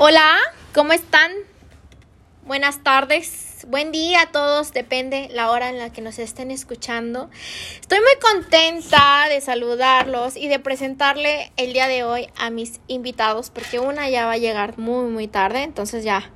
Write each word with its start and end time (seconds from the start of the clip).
Hola, 0.00 0.36
¿cómo 0.74 0.92
están? 0.92 1.32
Buenas 2.46 2.84
tardes, 2.84 3.66
buen 3.66 3.90
día 3.90 4.22
a 4.22 4.26
todos, 4.30 4.72
depende 4.72 5.28
la 5.32 5.50
hora 5.50 5.70
en 5.70 5.78
la 5.80 5.92
que 5.92 6.00
nos 6.02 6.20
estén 6.20 6.52
escuchando. 6.52 7.28
Estoy 7.80 7.98
muy 7.98 8.14
contenta 8.20 9.26
de 9.28 9.40
saludarlos 9.40 10.36
y 10.36 10.46
de 10.46 10.60
presentarle 10.60 11.50
el 11.56 11.72
día 11.72 11.88
de 11.88 12.04
hoy 12.04 12.28
a 12.38 12.48
mis 12.50 12.78
invitados, 12.86 13.50
porque 13.50 13.80
una 13.80 14.08
ya 14.08 14.26
va 14.26 14.34
a 14.34 14.38
llegar 14.38 14.78
muy, 14.78 15.10
muy 15.10 15.26
tarde, 15.26 15.64
entonces 15.64 16.04
ya 16.04 16.30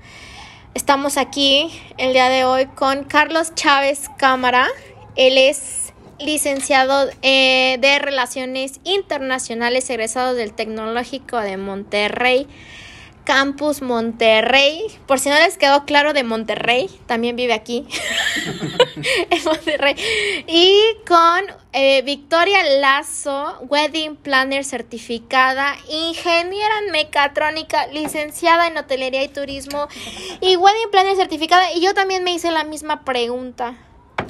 estamos 0.74 1.16
aquí 1.16 1.70
el 1.98 2.14
día 2.14 2.28
de 2.30 2.44
hoy 2.44 2.66
con 2.66 3.04
Carlos 3.04 3.54
Chávez 3.54 4.10
Cámara. 4.18 4.66
Él 5.14 5.38
es 5.38 5.92
licenciado 6.18 7.08
eh, 7.22 7.78
de 7.80 8.00
Relaciones 8.00 8.80
Internacionales, 8.82 9.88
egresado 9.88 10.34
del 10.34 10.52
Tecnológico 10.52 11.38
de 11.38 11.58
Monterrey. 11.58 12.48
Campus 13.24 13.82
Monterrey. 13.82 14.86
Por 15.06 15.18
si 15.18 15.28
no 15.28 15.36
les 15.36 15.56
quedó 15.56 15.84
claro 15.84 16.12
de 16.12 16.24
Monterrey, 16.24 16.90
también 17.06 17.36
vive 17.36 17.52
aquí. 17.52 17.86
en 19.30 19.44
Monterrey. 19.44 19.94
Y 20.46 20.78
con 21.06 21.44
eh, 21.72 22.02
Victoria 22.02 22.62
Lazo, 22.80 23.58
Wedding 23.68 24.16
Planner 24.16 24.64
certificada, 24.64 25.76
ingeniera 25.88 26.78
en 26.84 26.92
mecatrónica, 26.92 27.86
licenciada 27.88 28.66
en 28.66 28.76
hotelería 28.76 29.22
y 29.22 29.28
turismo 29.28 29.88
y 30.40 30.56
Wedding 30.56 30.90
Planner 30.90 31.16
certificada. 31.16 31.72
Y 31.72 31.80
yo 31.80 31.94
también 31.94 32.24
me 32.24 32.32
hice 32.34 32.50
la 32.50 32.64
misma 32.64 33.04
pregunta. 33.04 33.74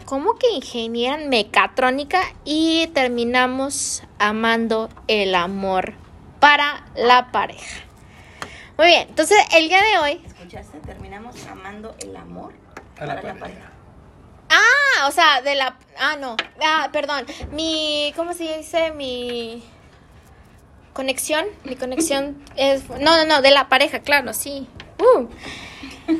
¿Cómo 0.04 0.36
que 0.36 0.50
ingeniera 0.50 1.20
en 1.20 1.28
mecatrónica? 1.28 2.20
Y 2.44 2.88
terminamos 2.88 4.02
amando 4.18 4.90
el 5.06 5.34
amor 5.34 5.94
para 6.40 6.84
la 6.96 7.30
pareja. 7.30 7.91
Muy 8.78 8.86
bien, 8.86 9.08
entonces 9.08 9.38
el 9.54 9.68
día 9.68 9.80
de 9.82 9.98
hoy. 9.98 10.22
¿Escuchaste? 10.26 10.78
Terminamos 10.78 11.36
amando 11.46 11.94
el 12.00 12.16
amor 12.16 12.52
A 12.98 13.06
la 13.06 13.14
para 13.16 13.34
la 13.34 13.40
pareja. 13.40 13.40
pareja. 13.40 13.72
Ah, 14.50 15.08
o 15.08 15.10
sea, 15.12 15.40
de 15.42 15.54
la. 15.54 15.76
Ah, 15.98 16.16
no. 16.16 16.36
Ah, 16.62 16.88
perdón. 16.92 17.24
Mi. 17.52 18.12
¿Cómo 18.16 18.32
se 18.34 18.58
dice? 18.58 18.90
Mi. 18.92 19.62
Conexión. 20.92 21.46
Mi 21.64 21.76
conexión 21.76 22.42
es. 22.56 22.88
No, 22.88 23.16
no, 23.16 23.24
no, 23.24 23.40
de 23.42 23.50
la 23.50 23.68
pareja, 23.68 24.00
claro, 24.00 24.34
sí. 24.34 24.66
Uh. 24.98 25.26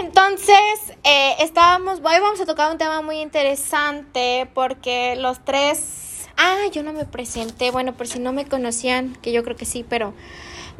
Entonces, 0.00 0.56
eh, 1.04 1.34
estábamos. 1.40 1.98
Hoy 1.98 2.20
vamos 2.20 2.40
a 2.40 2.46
tocar 2.46 2.70
un 2.70 2.78
tema 2.78 3.02
muy 3.02 3.20
interesante 3.20 4.48
porque 4.54 5.16
los 5.16 5.44
tres. 5.44 6.28
Ah, 6.36 6.66
yo 6.72 6.82
no 6.82 6.92
me 6.94 7.04
presenté. 7.04 7.70
Bueno, 7.70 7.92
por 7.94 8.06
si 8.06 8.18
no 8.20 8.32
me 8.32 8.46
conocían, 8.46 9.16
que 9.16 9.32
yo 9.32 9.42
creo 9.44 9.56
que 9.56 9.66
sí, 9.66 9.84
pero. 9.86 10.14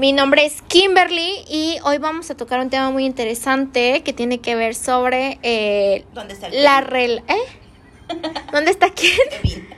Mi 0.01 0.15
nombre 0.15 0.47
es 0.47 0.63
Kimberly 0.63 1.45
y 1.47 1.77
hoy 1.85 1.99
vamos 1.99 2.31
a 2.31 2.35
tocar 2.35 2.59
un 2.61 2.71
tema 2.71 2.91
muy 2.91 3.05
interesante 3.05 4.03
que 4.03 4.15
tiene 4.15 4.39
que 4.41 4.55
ver 4.55 4.75
sobre 4.75 5.39
eh, 5.43 6.07
¿Dónde 6.15 6.33
está 6.33 6.47
el 6.47 6.65
la 6.65 6.81
rel... 6.81 7.23
¿Eh? 7.29 8.09
¿Dónde 8.51 8.71
está 8.71 8.89
quién? 8.89 9.19
Kevin. 9.43 9.69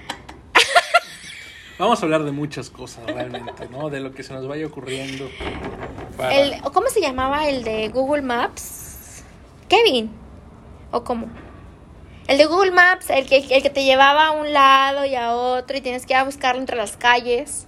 Vamos 1.77 2.00
a 2.00 2.05
hablar 2.05 2.23
de 2.23 2.31
muchas 2.31 2.70
cosas 2.70 3.05
realmente, 3.05 3.69
¿no? 3.69 3.91
De 3.91 3.98
lo 3.98 4.15
que 4.15 4.23
se 4.23 4.33
nos 4.33 4.47
vaya 4.47 4.65
ocurriendo. 4.65 5.28
para- 6.17 6.33
El, 6.33 6.55
¿o 6.62 6.70
¿Cómo 6.70 6.89
se 6.89 7.00
llamaba 7.00 7.48
el 7.48 7.65
de 7.65 7.89
Google 7.89 8.23
Maps? 8.23 9.25
Kevin. 9.69 10.09
¿O 10.93 11.03
cómo? 11.03 11.27
El 12.28 12.39
de 12.39 12.45
Google 12.45 12.70
Maps, 12.70 13.11
el 13.11 13.27
que, 13.27 13.39
el 13.39 13.61
que 13.61 13.70
te 13.70 13.83
llevaba 13.83 14.28
a 14.28 14.31
un 14.31 14.53
lado 14.53 15.05
y 15.05 15.17
a 15.17 15.33
otro 15.34 15.77
y 15.77 15.81
tienes 15.81 16.06
que 16.06 16.12
ir 16.12 16.19
a 16.19 16.23
buscarlo 16.23 16.61
entre 16.61 16.77
las 16.77 16.97
calles. 16.97 17.67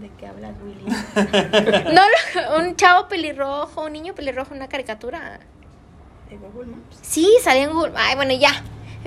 ¿De 0.00 0.10
qué 0.18 0.26
habla 0.26 0.52
Willy? 0.62 0.84
No, 1.94 2.02
no, 2.02 2.58
un 2.58 2.76
chavo 2.76 3.08
pelirrojo, 3.08 3.84
un 3.84 3.92
niño 3.92 4.14
pelirrojo, 4.14 4.54
una 4.54 4.68
caricatura. 4.68 5.40
¿De 6.28 6.36
Google 6.36 6.66
Maps? 6.66 6.98
Sí, 7.00 7.28
salía 7.42 7.64
en 7.64 7.72
Google. 7.72 7.92
Ay, 7.96 8.14
bueno, 8.14 8.34
ya. 8.34 8.50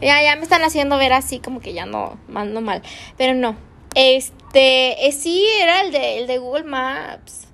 Ya, 0.01 0.21
ya 0.23 0.35
me 0.35 0.43
están 0.43 0.63
haciendo 0.63 0.97
ver 0.97 1.13
así 1.13 1.39
como 1.39 1.59
que 1.59 1.73
ya 1.73 1.85
no 1.85 2.17
mando 2.27 2.61
mal. 2.61 2.81
Pero 3.17 3.35
no. 3.35 3.55
Este, 3.93 5.07
eh, 5.07 5.11
sí, 5.11 5.45
era 5.61 5.81
el 5.81 5.91
de, 5.91 6.19
el 6.19 6.27
de 6.27 6.37
Google 6.39 6.63
Maps. 6.63 7.48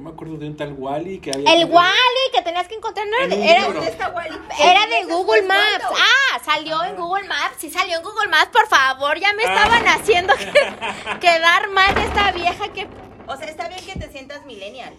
Yo 0.00 0.04
me 0.04 0.10
acuerdo 0.12 0.38
de 0.38 0.46
un 0.46 0.56
tal 0.56 0.72
Wally 0.78 1.18
que 1.18 1.30
había. 1.30 1.52
El 1.52 1.66
Wally 1.66 2.26
que 2.32 2.40
tenías 2.40 2.66
que 2.66 2.74
encontrar 2.74 3.06
no 3.06 3.16
era, 3.18 3.26
de- 3.36 3.44
era, 3.50 3.60
libro. 3.60 3.74
¿Dónde 3.74 3.90
está 3.90 4.08
Wally? 4.08 4.38
era 4.58 4.86
de 4.86 5.04
Google. 5.04 5.42
Maps. 5.42 5.84
Ah, 5.90 6.40
salió 6.42 6.82
en 6.84 6.96
Google 6.96 7.28
Maps. 7.28 7.56
Sí, 7.58 7.68
salió 7.68 7.98
en 7.98 8.02
Google 8.02 8.28
Maps, 8.28 8.48
por 8.50 8.66
favor. 8.66 9.18
Ya 9.20 9.34
me 9.34 9.44
Ah. 9.44 9.54
estaban 9.54 9.86
haciendo 9.88 10.32
que- 10.36 11.18
quedar 11.20 11.68
mal 11.68 11.94
de 11.94 12.02
esta 12.04 12.32
vieja 12.32 12.72
que. 12.72 12.88
O 13.26 13.36
sea, 13.36 13.46
está 13.46 13.68
bien 13.68 13.84
que 13.84 13.92
te 13.98 14.10
sientas 14.10 14.46
millennial. 14.46 14.94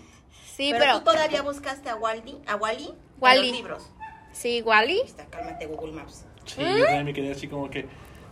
Sí, 0.55 0.69
pero, 0.71 0.85
pero. 0.85 0.97
tú 0.99 1.05
todavía 1.05 1.41
buscaste 1.41 1.89
a 1.89 1.95
Wally, 1.95 2.37
a 2.45 2.55
Wally, 2.57 2.93
Wally. 3.19 3.39
en 3.39 3.47
los 3.47 3.55
libros. 3.57 3.89
Sí, 4.33 4.61
Wally. 4.61 5.01
Está, 5.01 5.25
cálmate 5.25 5.65
Google 5.65 5.93
Maps. 5.93 6.25
Sí, 6.45 6.61
yo 6.61 6.85
también 6.85 7.05
me 7.05 7.13
quedé 7.13 7.31
así 7.31 7.47
como 7.47 7.71
que. 7.71 7.87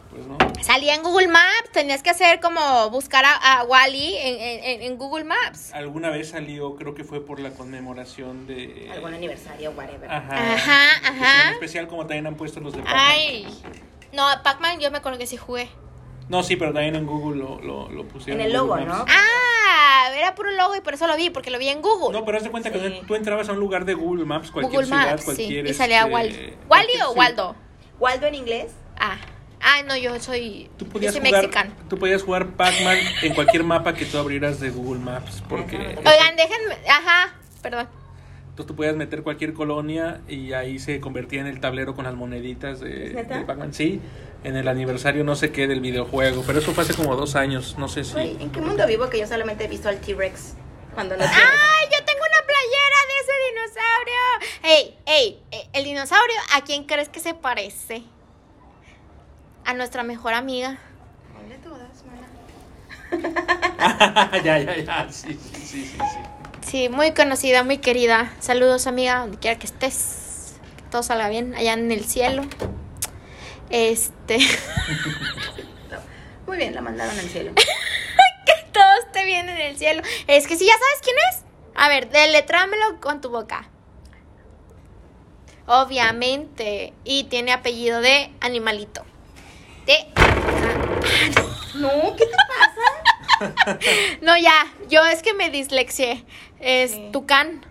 Pues 0.09 0.25
no. 0.25 0.37
Salía 0.63 0.95
en 0.95 1.03
Google 1.03 1.27
Maps. 1.27 1.69
Tenías 1.71 2.01
que 2.01 2.09
hacer 2.09 2.39
como 2.39 2.89
buscar 2.89 3.25
a, 3.25 3.33
a 3.59 3.63
Wally 3.63 4.15
en, 4.17 4.39
en- 4.63 4.81
en 4.81 4.97
Google 4.97 5.23
Maps. 5.23 5.71
Alguna 5.73 6.09
vez 6.09 6.29
salió, 6.29 6.75
creo 6.75 6.95
que 6.95 7.03
fue 7.03 7.23
por 7.25 7.39
la 7.39 7.51
conmemoración 7.51 8.47
de. 8.47 8.89
Algún 8.91 9.13
aniversario, 9.13 9.71
whatever. 9.71 10.09
Ajá. 10.09 10.53
Ajá, 10.55 10.87
ajá. 11.05 11.51
especial 11.51 11.87
como 11.87 12.01
también 12.07 12.25
han 12.27 12.35
puesto 12.35 12.59
los 12.59 12.73
de 12.73 12.79
Pac-Man. 12.81 12.99
Ay. 12.99 13.47
No, 14.11 14.25
Pac-Man 14.43 14.79
yo 14.79 14.89
me 14.89 14.97
acuerdo 14.97 15.19
que 15.19 15.27
sí 15.27 15.37
jugué. 15.37 15.69
No, 16.27 16.43
sí, 16.43 16.55
pero 16.55 16.73
también 16.73 16.95
en 16.95 17.05
Google 17.05 17.37
lo, 17.39 17.59
lo, 17.61 17.89
lo 17.89 18.07
pusieron. 18.07 18.39
En 18.41 18.47
el 18.47 18.53
logo. 18.53 18.77
¿no? 18.77 19.05
Ah, 19.07 20.11
era 20.15 20.35
puro 20.35 20.51
logo 20.51 20.75
y 20.75 20.81
por 20.81 20.93
eso 20.93 21.07
lo 21.07 21.15
vi, 21.15 21.29
porque 21.29 21.49
lo 21.51 21.57
vi 21.59 21.69
en 21.69 21.81
Google. 21.81 22.17
No, 22.17 22.25
pero 22.25 22.37
haz 22.37 22.43
de 22.43 22.51
cuenta 22.51 22.71
que 22.71 23.03
tú 23.07 23.15
entrabas 23.15 23.49
a 23.49 23.53
un 23.53 23.59
lugar 23.59 23.85
de 23.85 23.93
Google 23.95 24.25
Maps, 24.25 24.51
cualquier 24.51 24.71
Google 24.83 24.87
ciudad, 24.87 25.11
Maps, 25.11 25.21
sí. 25.21 25.25
cualquier. 25.25 25.67
Y 25.67 25.73
salía 25.73 26.01
este, 26.01 26.13
Wally. 26.13 26.29
¿Wally 26.35 26.57
cualquier 26.67 27.03
o. 27.03 27.11
Waldo? 27.13 27.55
Waldo 27.99 28.27
en 28.27 28.35
inglés. 28.35 28.71
Ah. 28.99 29.17
Ah, 29.61 29.81
no, 29.85 29.95
yo 29.97 30.19
soy. 30.19 30.69
Tú 30.77 30.85
Yo 30.85 30.91
podías, 30.91 31.13
soy 31.13 31.21
jugar, 31.25 31.41
mexicano. 31.43 31.71
tú 31.89 31.97
podías 31.99 32.23
jugar 32.23 32.47
Pac-Man 32.51 32.97
en 33.23 33.33
cualquier 33.33 33.63
mapa 33.63 33.93
que 33.93 34.05
tú 34.05 34.17
abrieras 34.17 34.59
de 34.59 34.69
Google 34.69 34.99
Maps, 34.99 35.43
porque. 35.49 35.77
Oigan, 35.77 36.35
déjenme. 36.37 36.75
Ajá, 36.89 37.35
perdón. 37.61 37.87
entonces 38.49 38.65
tú 38.67 38.75
podías 38.75 38.95
meter 38.95 39.21
cualquier 39.23 39.53
colonia 39.53 40.21
y 40.27 40.53
ahí 40.53 40.79
se 40.79 40.99
convertía 40.99 41.41
en 41.41 41.47
el 41.47 41.59
tablero 41.59 41.93
con 41.95 42.05
las 42.05 42.13
moneditas 42.15 42.79
de, 42.79 43.09
de 43.09 43.23
Pac-Man. 43.45 43.73
Sí, 43.73 43.99
en 44.43 44.55
el 44.55 44.67
aniversario 44.69 45.23
no 45.25 45.35
sé 45.35 45.51
qué 45.51 45.67
del 45.67 45.81
videojuego, 45.81 46.43
pero 46.47 46.59
eso 46.59 46.71
fue 46.73 46.83
hace 46.83 46.93
como 46.93 47.15
dos 47.17 47.35
años, 47.35 47.75
no 47.77 47.89
sé 47.89 48.05
si... 48.05 48.13
Güey, 48.13 48.41
¿En 48.41 48.51
qué 48.51 48.61
mundo 48.61 48.87
vivo 48.87 49.09
que 49.09 49.19
yo 49.19 49.27
solamente 49.27 49.65
he 49.65 49.67
visto 49.67 49.89
al 49.89 49.99
T-Rex 49.99 50.53
cuando 50.93 51.17
no 51.17 51.23
¡Ay, 51.23 51.29
yo 51.91 52.05
tengo 52.05 52.21
una 52.21 52.47
playera 52.47 52.99
de 53.09 53.15
ese 53.21 53.33
dinosaurio! 53.83 54.23
¡Ey, 54.63 54.97
ey! 55.05 55.41
eh, 55.51 55.67
El 55.73 55.83
dinosaurio, 55.83 56.35
¿a 56.53 56.61
quién 56.63 56.85
crees 56.85 57.09
que 57.09 57.19
se 57.19 57.33
parece? 57.33 58.03
A 59.69 59.73
nuestra 59.75 60.01
mejor 60.01 60.33
amiga. 60.33 60.79
Ponle 61.31 61.55
todas, 61.59 62.03
mana. 63.11 64.31
ya, 64.43 64.57
ya, 64.57 64.77
ya, 64.77 65.07
sí, 65.11 65.39
sí, 65.39 65.61
sí, 65.63 65.85
sí. 65.85 65.85
sí. 65.85 66.67
Sí, 66.67 66.89
muy 66.89 67.11
conocida, 67.13 67.63
muy 67.63 67.77
querida. 67.77 68.33
Saludos, 68.39 68.87
amiga, 68.87 69.19
donde 69.19 69.37
quiera 69.37 69.59
que 69.59 69.67
estés. 69.67 70.55
Que 70.75 70.81
todo 70.89 71.03
salga 71.03 71.29
bien 71.29 71.53
allá 71.53 71.73
en 71.73 71.91
el 71.91 72.03
cielo. 72.05 72.41
Este. 73.69 74.39
Muy 76.47 76.57
bien, 76.57 76.73
la 76.73 76.81
mandaron 76.81 77.19
al 77.19 77.29
cielo. 77.29 77.53
que 77.55 78.71
todo 78.73 78.91
esté 79.05 79.23
bien 79.23 79.49
en 79.49 79.57
el 79.59 79.77
cielo. 79.77 80.01
Es 80.25 80.47
que 80.47 80.57
si 80.57 80.65
ya 80.65 80.73
sabes 80.73 80.99
quién 81.03 81.15
es. 81.29 81.43
A 81.75 81.89
ver, 81.89 82.09
deletrámelo 82.09 82.99
con 82.99 83.21
tu 83.21 83.29
boca. 83.29 83.69
Obviamente. 85.67 86.95
Y 87.03 87.25
tiene 87.25 87.53
apellido 87.53 88.01
de 88.01 88.33
animalito. 88.41 89.05
No, 91.75 92.15
¿qué 92.15 92.25
te 92.25 92.31
pasa? 92.31 93.79
No, 94.21 94.35
ya. 94.37 94.67
Yo 94.89 95.05
es 95.05 95.21
que 95.21 95.33
me 95.33 95.49
dislexié. 95.49 96.25
Es 96.59 96.91
Sí. 96.91 97.09
Tucán. 97.13 97.65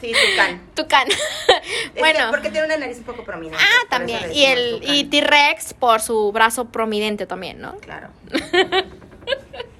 Sí, 0.00 0.12
Tucán. 0.12 0.60
Tucán. 0.74 1.08
Es 1.08 1.92
que 1.94 1.98
bueno. 1.98 2.30
porque 2.30 2.50
tiene 2.50 2.66
una 2.66 2.76
nariz 2.76 2.98
un 2.98 3.04
poco 3.04 3.24
prominente. 3.24 3.58
Ah, 3.60 3.86
también. 3.88 4.32
Y 4.32 4.44
el 4.44 4.80
y 4.84 5.04
T-Rex 5.04 5.74
por 5.74 6.00
su 6.00 6.30
brazo 6.30 6.66
prominente 6.66 7.26
también, 7.26 7.60
¿no? 7.60 7.76
Claro. 7.78 8.08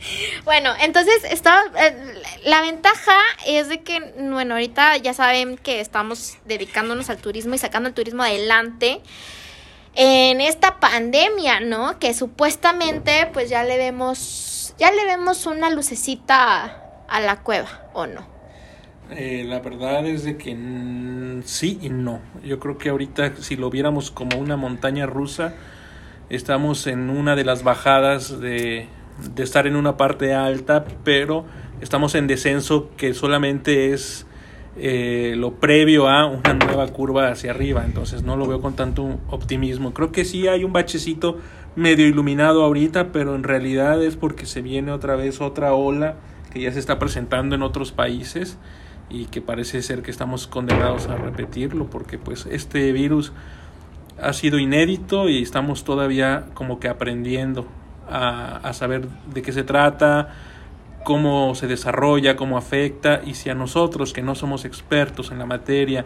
Bueno, 0.45 0.73
entonces 0.81 1.25
está, 1.25 1.63
eh, 1.79 2.23
la 2.45 2.61
ventaja 2.63 3.19
es 3.47 3.69
de 3.69 3.83
que, 3.83 4.01
bueno, 4.17 4.55
ahorita 4.55 4.97
ya 4.99 5.15
saben 5.15 5.57
que 5.57 5.81
estamos 5.81 6.39
dedicándonos 6.47 7.11
al 7.11 7.19
turismo 7.19 7.55
y 7.55 7.59
sacando 7.59 7.89
el 7.89 7.95
turismo 7.95 8.23
adelante 8.23 9.01
en 9.95 10.41
esta 10.41 10.81
pandemia, 10.81 11.61
¿no? 11.61 11.99
Que 11.99 12.15
supuestamente 12.15 13.29
pues 13.33 13.51
ya 13.51 13.65
le 13.65 13.77
vemos, 13.77 14.75
ya 14.79 14.91
le 14.93 15.05
vemos 15.05 15.47
una 15.47 15.71
lucecita 15.71 17.05
a 17.09 17.21
la 17.21 17.41
cueva, 17.41 17.89
¿o 17.95 18.07
no? 18.07 18.27
Eh, 19.11 19.43
la 19.47 19.61
verdad 19.61 20.07
es 20.07 20.25
de 20.25 20.37
que 20.37 20.55
sí 21.45 21.79
y 21.81 21.89
no. 21.89 22.21
Yo 22.45 22.61
creo 22.61 22.77
que 22.77 22.91
ahorita 22.91 23.37
si 23.37 23.57
lo 23.57 23.71
viéramos 23.71 24.11
como 24.11 24.39
una 24.39 24.57
montaña 24.57 25.07
rusa, 25.07 25.55
estamos 26.29 26.87
en 26.87 27.09
una 27.09 27.35
de 27.35 27.45
las 27.45 27.63
bajadas 27.63 28.39
de, 28.39 28.87
de 29.35 29.43
estar 29.43 29.67
en 29.67 29.77
una 29.77 29.97
parte 29.97 30.35
alta, 30.35 30.85
pero 31.05 31.45
estamos 31.81 32.15
en 32.15 32.27
descenso 32.27 32.91
que 32.97 33.15
solamente 33.15 33.93
es 33.93 34.27
eh, 34.77 35.35
lo 35.37 35.55
previo 35.55 36.09
a 36.09 36.27
una 36.27 36.55
nueva 36.55 36.87
curva 36.89 37.29
hacia 37.29 37.51
arriba, 37.51 37.85
entonces 37.85 38.23
no 38.23 38.37
lo 38.37 38.47
veo 38.47 38.61
con 38.61 38.75
tanto 38.75 39.19
optimismo. 39.29 39.93
Creo 39.93 40.13
que 40.13 40.25
sí 40.25 40.47
hay 40.47 40.63
un 40.63 40.73
bachecito 40.73 41.39
medio 41.75 42.07
iluminado 42.07 42.63
ahorita, 42.63 43.11
pero 43.13 43.35
en 43.35 43.43
realidad 43.43 44.03
es 44.03 44.17
porque 44.17 44.47
se 44.47 44.63
viene 44.63 44.93
otra 44.93 45.17
vez 45.17 45.41
otra 45.41 45.75
ola 45.75 46.17
que 46.53 46.61
ya 46.61 46.73
se 46.73 46.79
está 46.79 46.99
presentando 46.99 47.55
en 47.55 47.63
otros 47.63 47.93
países 47.93 48.59
y 49.11 49.27
que 49.27 49.41
parece 49.41 49.83
ser 49.83 50.03
que 50.03 50.11
estamos 50.11 50.47
condenados 50.47 51.09
a 51.09 51.17
repetirlo 51.17 51.87
porque 51.87 52.19
pues 52.19 52.47
este 52.47 52.93
virus 52.93 53.33
ha 54.21 54.33
sido 54.33 54.59
inédito 54.59 55.29
y 55.29 55.43
estamos 55.43 55.85
todavía 55.85 56.47
como 56.55 56.79
que 56.79 56.89
aprendiendo 56.89 57.67
a, 58.11 58.57
a 58.63 58.73
saber 58.73 59.09
de 59.33 59.43
qué 59.43 59.53
se 59.53 59.63
trata, 59.63 60.29
cómo 61.05 61.55
se 61.55 61.67
desarrolla, 61.67 62.37
cómo 62.37 62.59
afecta 62.59 63.23
y 63.25 63.35
si 63.35 63.51
a 63.51 63.55
nosotros 63.55 64.13
que 64.13 64.23
no 64.23 64.35
somos 64.35 64.65
expertos 64.65 65.31
en 65.31 65.39
la 65.39 65.47
materia 65.47 66.05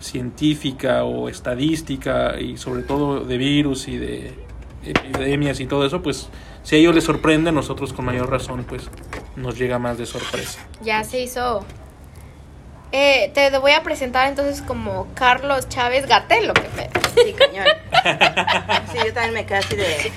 científica 0.00 1.04
o 1.04 1.28
estadística 1.28 2.40
y 2.40 2.56
sobre 2.56 2.82
todo 2.82 3.20
de 3.20 3.38
virus 3.38 3.86
y 3.88 3.96
de 3.96 4.34
epidemias 4.84 5.60
y 5.60 5.66
todo 5.66 5.86
eso, 5.86 6.02
pues 6.02 6.28
si 6.62 6.76
a 6.76 6.78
ellos 6.78 6.94
les 6.94 7.04
sorprende, 7.04 7.50
a 7.50 7.52
nosotros 7.52 7.92
con 7.92 8.04
mayor 8.04 8.30
razón 8.30 8.64
pues 8.68 8.90
nos 9.36 9.56
llega 9.56 9.78
más 9.78 9.98
de 9.98 10.06
sorpresa. 10.06 10.66
Ya 10.82 11.04
se 11.04 11.20
hizo 11.20 11.64
eh, 12.96 13.32
te 13.34 13.58
voy 13.58 13.72
a 13.72 13.82
presentar 13.82 14.28
entonces 14.28 14.62
como 14.62 15.08
Carlos 15.14 15.68
Chávez 15.68 16.06
Gatel, 16.06 16.46
lo 16.46 16.54
que 16.54 16.68
me... 16.76 16.88
Sí, 17.24 17.32
cañón. 17.32 17.66
Sí, 18.92 18.98
yo 19.04 19.12
también 19.12 19.34
me 19.34 19.46
quedé 19.46 19.58
así 19.58 19.76
de... 19.76 20.12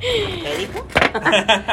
¿Qué 0.00 0.56
dijo? 0.58 0.86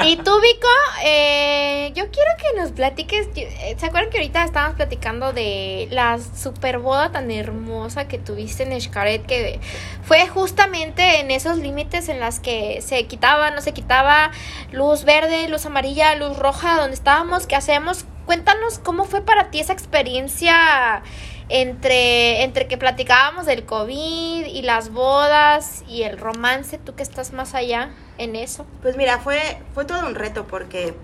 y 0.06 0.16
tú, 0.18 0.32
Vico, 0.40 0.68
eh, 1.04 1.92
yo 1.96 2.10
quiero 2.12 2.32
que 2.38 2.60
nos 2.60 2.72
platiques... 2.72 3.28
Eh, 3.36 3.76
¿Se 3.78 3.86
acuerdan 3.86 4.10
que 4.10 4.18
ahorita 4.20 4.44
estábamos 4.44 4.76
platicando 4.76 5.34
de 5.34 5.88
la 5.92 6.20
super 6.20 6.80
boda 6.80 7.12
tan 7.12 7.30
hermosa 7.32 8.08
que 8.08 8.18
tuviste 8.18 8.64
en 8.64 8.80
Xcaret? 8.80 9.26
Que 9.26 9.60
fue 10.04 10.28
justamente 10.28 11.20
en 11.20 11.32
esos 11.32 11.58
límites 11.58 12.10
en 12.10 12.20
las 12.20 12.40
que 12.40 12.82
se 12.82 13.06
quitaba, 13.08 13.52
no 13.52 13.62
se 13.62 13.74
quitaba 13.74 14.32
luz 14.72 15.04
verde, 15.04 15.50
luz 15.50 15.66
amarilla, 15.66 16.16
luz 16.16 16.38
roja, 16.38 16.80
donde 16.80 16.96
estábamos, 16.96 17.48
¿qué 17.48 17.56
hacemos? 17.56 18.06
cuéntanos 18.26 18.80
cómo 18.80 19.06
fue 19.06 19.22
para 19.22 19.50
ti 19.52 19.60
esa 19.60 19.74
experiencia 19.74 21.04
entre, 21.50 22.44
entre 22.44 22.68
que 22.68 22.78
platicábamos 22.78 23.46
del 23.46 23.66
COVID 23.66 24.46
y 24.46 24.62
las 24.62 24.92
bodas 24.92 25.84
y 25.88 26.04
el 26.04 26.18
romance, 26.18 26.78
tú 26.78 26.96
que 26.96 27.04
estás 27.04 27.34
más 27.34 27.54
allá 27.54 27.92
en 28.18 28.36
eso. 28.36 28.66
Pues 28.82 28.98
mira, 28.98 29.20
fue, 29.20 29.40
fue 29.74 29.86
todo 29.86 30.06
un 30.06 30.16
reto 30.16 30.46
porque 30.48 30.96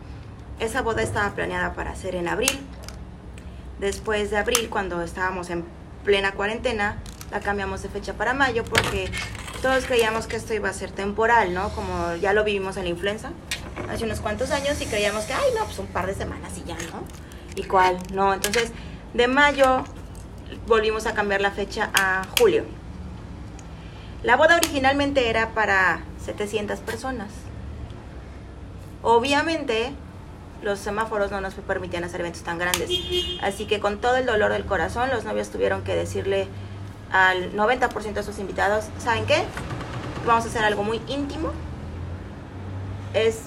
esa 0.59 0.81
boda 0.81 1.01
estaba 1.01 1.33
planeada 1.36 1.74
para 1.74 1.95
ser 1.95 2.15
en 2.15 2.27
abril. 2.27 2.59
Después 3.80 4.30
de 4.30 4.38
abril, 4.38 4.69
cuando 4.69 5.01
estábamos 5.01 5.50
en 5.50 5.65
plena 6.03 6.33
cuarentena, 6.33 6.97
la 7.31 7.39
cambiamos 7.39 7.81
de 7.81 7.89
fecha 7.89 8.13
para 8.13 8.33
mayo 8.33 8.63
porque 8.63 9.09
todos 9.62 9.85
creíamos 9.85 10.27
que 10.27 10.35
esto 10.35 10.53
iba 10.53 10.69
a 10.69 10.74
ser 10.74 10.92
temporal, 10.92 11.53
¿no? 11.53 11.69
Como 11.69 12.15
ya 12.15 12.33
lo 12.33 12.44
vivimos 12.44 12.77
en 12.77 12.83
la 12.83 12.89
influenza 12.89 13.31
hace 13.89 14.03
unos 14.03 14.19
cuantos 14.19 14.51
años 14.51 14.81
y 14.81 14.85
creíamos 14.85 15.25
que, 15.25 15.33
ay, 15.33 15.51
no, 15.57 15.65
pues 15.65 15.80
un 15.80 15.88
par 15.88 16.06
de 16.06 16.15
semanas 16.15 16.53
y 16.57 16.63
ya, 16.68 16.75
¿no? 16.75 17.03
¿Y 17.56 17.63
cuál? 17.63 17.97
No, 18.13 18.33
entonces 18.33 18.71
de 19.13 19.27
mayo 19.27 19.83
volvimos 20.68 21.06
a 21.06 21.13
cambiar 21.13 21.42
la 21.42 21.51
fecha 21.51 21.90
a 21.94 22.24
julio. 22.38 22.66
La 24.24 24.36
boda 24.36 24.57
originalmente 24.57 25.30
era 25.30 25.50
para 25.50 26.01
700 26.25 26.80
personas. 26.80 27.30
Obviamente, 29.01 29.94
los 30.62 30.80
semáforos 30.80 31.31
no 31.31 31.40
nos 31.40 31.54
permitían 31.54 32.04
hacer 32.04 32.19
eventos 32.19 32.44
tan 32.44 32.57
grandes. 32.57 32.90
Así 33.42 33.66
que 33.66 33.80
con 33.80 34.00
todo 34.00 34.18
el 34.18 34.25
dolor 34.25 34.51
del 34.51 34.66
corazón, 34.66 35.10
los 35.10 35.24
novios 35.24 35.50
tuvieron 35.50 35.84
que 35.84 35.96
decirle 35.96 36.48
al 37.12 37.54
90% 37.54 38.13
de 38.13 38.24
sus 38.24 38.40
invitados, 38.40 38.86
¿saben 39.00 39.25
qué? 39.25 39.44
Vamos 40.25 40.45
a 40.45 40.48
hacer 40.50 40.63
algo 40.63 40.84
muy 40.84 41.02
íntimo. 41.07 41.52
Es 43.13 43.44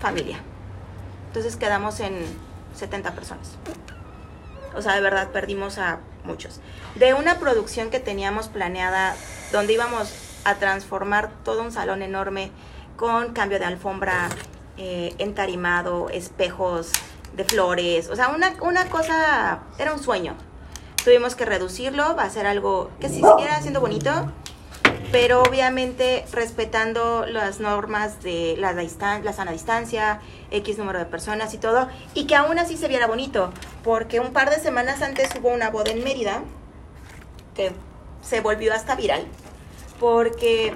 familia. 0.00 0.38
Entonces 1.28 1.56
quedamos 1.56 2.00
en 2.00 2.14
70 2.76 3.12
personas. 3.12 3.56
O 4.74 4.82
sea, 4.82 4.94
de 4.94 5.00
verdad 5.00 5.30
perdimos 5.30 5.78
a 5.78 6.00
muchos. 6.24 6.60
De 6.94 7.14
una 7.14 7.38
producción 7.38 7.90
que 7.90 8.00
teníamos 8.00 8.48
planeada, 8.48 9.16
donde 9.52 9.74
íbamos 9.74 10.12
a 10.44 10.56
transformar 10.56 11.30
todo 11.44 11.62
un 11.62 11.72
salón 11.72 12.02
enorme 12.02 12.50
con 12.96 13.32
cambio 13.32 13.58
de 13.58 13.64
alfombra, 13.64 14.28
eh, 14.76 15.14
entarimado, 15.18 16.08
espejos 16.10 16.92
de 17.34 17.44
flores, 17.44 18.08
o 18.10 18.16
sea, 18.16 18.28
una, 18.28 18.54
una 18.60 18.86
cosa, 18.86 19.60
era 19.78 19.92
un 19.92 20.02
sueño. 20.02 20.34
Tuvimos 21.04 21.34
que 21.34 21.44
reducirlo, 21.44 22.14
va 22.14 22.24
a 22.24 22.30
ser 22.30 22.46
algo 22.46 22.90
que 23.00 23.08
si 23.08 23.16
siguiera 23.16 23.60
siendo 23.60 23.80
bonito, 23.80 24.10
pero 25.12 25.42
obviamente 25.42 26.24
respetando 26.32 27.26
las 27.26 27.60
normas 27.60 28.22
de 28.22 28.56
la, 28.56 28.72
la 28.72 29.32
sana 29.34 29.52
distancia, 29.52 30.20
X 30.50 30.78
número 30.78 30.98
de 30.98 31.04
personas 31.04 31.52
y 31.52 31.58
todo, 31.58 31.88
y 32.14 32.26
que 32.26 32.34
aún 32.34 32.58
así 32.58 32.78
se 32.78 32.88
viera 32.88 33.06
bonito, 33.06 33.52
porque 33.84 34.20
un 34.20 34.32
par 34.32 34.48
de 34.48 34.58
semanas 34.58 35.02
antes 35.02 35.28
hubo 35.38 35.50
una 35.50 35.68
boda 35.68 35.92
en 35.92 36.02
Mérida, 36.02 36.42
que 37.54 37.72
se 38.22 38.40
volvió 38.40 38.72
hasta 38.72 38.96
viral, 38.96 39.26
porque 40.00 40.74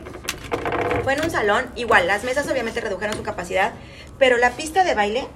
fue 1.03 1.15
en 1.15 1.25
un 1.25 1.31
salón, 1.31 1.71
igual, 1.75 2.06
las 2.06 2.23
mesas 2.23 2.47
obviamente 2.47 2.83
redujeron 2.83 3.17
su 3.17 3.23
capacidad, 3.23 3.73
pero 4.19 4.37
la 4.37 4.50
pista 4.50 4.85
de 4.85 4.94
baile 4.94 5.27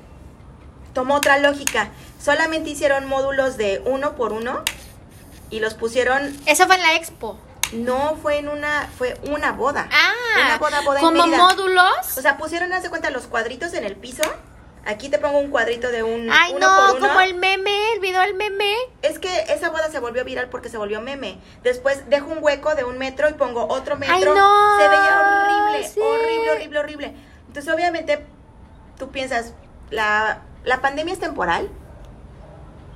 tomó 0.93 1.15
otra 1.15 1.39
lógica, 1.39 1.89
solamente 2.23 2.69
hicieron 2.69 3.07
módulos 3.07 3.57
de 3.57 3.81
uno 3.87 4.15
por 4.15 4.35
uno 4.35 4.63
y 5.49 5.61
los 5.61 5.73
pusieron... 5.73 6.37
Eso 6.45 6.67
fue 6.67 6.77
en 6.77 6.83
la 6.83 6.97
expo. 6.97 7.39
No, 7.73 8.17
fue 8.21 8.39
en 8.39 8.49
una, 8.49 8.89
fue 8.99 9.19
una 9.31 9.53
boda. 9.53 9.89
Ah, 9.93 10.13
una 10.47 10.59
boda, 10.59 10.81
boda 10.83 11.01
¿como 11.01 11.27
módulos? 11.27 12.19
O 12.19 12.23
sea, 12.23 12.37
pusieron, 12.37 12.73
haz 12.73 12.83
de 12.83 12.91
cuenta, 12.91 13.11
los 13.11 13.27
cuadritos 13.27 13.73
en 13.75 13.85
el 13.85 13.97
piso. 13.97 14.23
Aquí 14.87 15.11
te 15.11 15.19
pongo 15.19 15.39
un 15.39 15.51
cuadrito 15.51 15.91
de 15.91 16.03
un. 16.03 16.31
Ay, 16.33 16.55
no, 16.55 16.99
como 16.99 17.21
el 17.21 17.35
meme, 17.35 17.93
el 17.93 18.01
video 18.01 18.23
del 18.23 18.35
meme. 18.35 18.75
Es 19.03 19.19
que 19.19 19.29
esa 19.49 19.69
boda 19.69 19.91
se 19.91 20.01
volvió 20.01 20.25
viral 20.25 20.49
porque 20.49 20.71
se 20.71 20.79
volvió 20.79 21.01
meme. 21.01 21.39
Después 21.63 22.09
dejo 22.09 22.29
un 22.29 22.39
hueco 22.43 22.75
de 22.75 22.85
un 22.85 22.97
metro 22.97 23.29
y 23.29 23.35
pongo 23.35 23.67
otro 23.69 23.97
metro. 23.97 24.17
Ay, 24.17 24.25
no. 24.25 24.79
Se 24.79 24.89
veía 24.89 25.21
horrible, 25.21 26.03
horrible, 26.03 26.51
horrible, 26.51 26.79
horrible. 26.79 27.15
Entonces, 27.47 27.73
obviamente, 27.73 28.25
tú 28.99 29.11
piensas, 29.11 29.53
la, 29.91 30.43
la 30.65 30.81
pandemia 30.81 31.13
es 31.13 31.21
temporal 31.21 31.69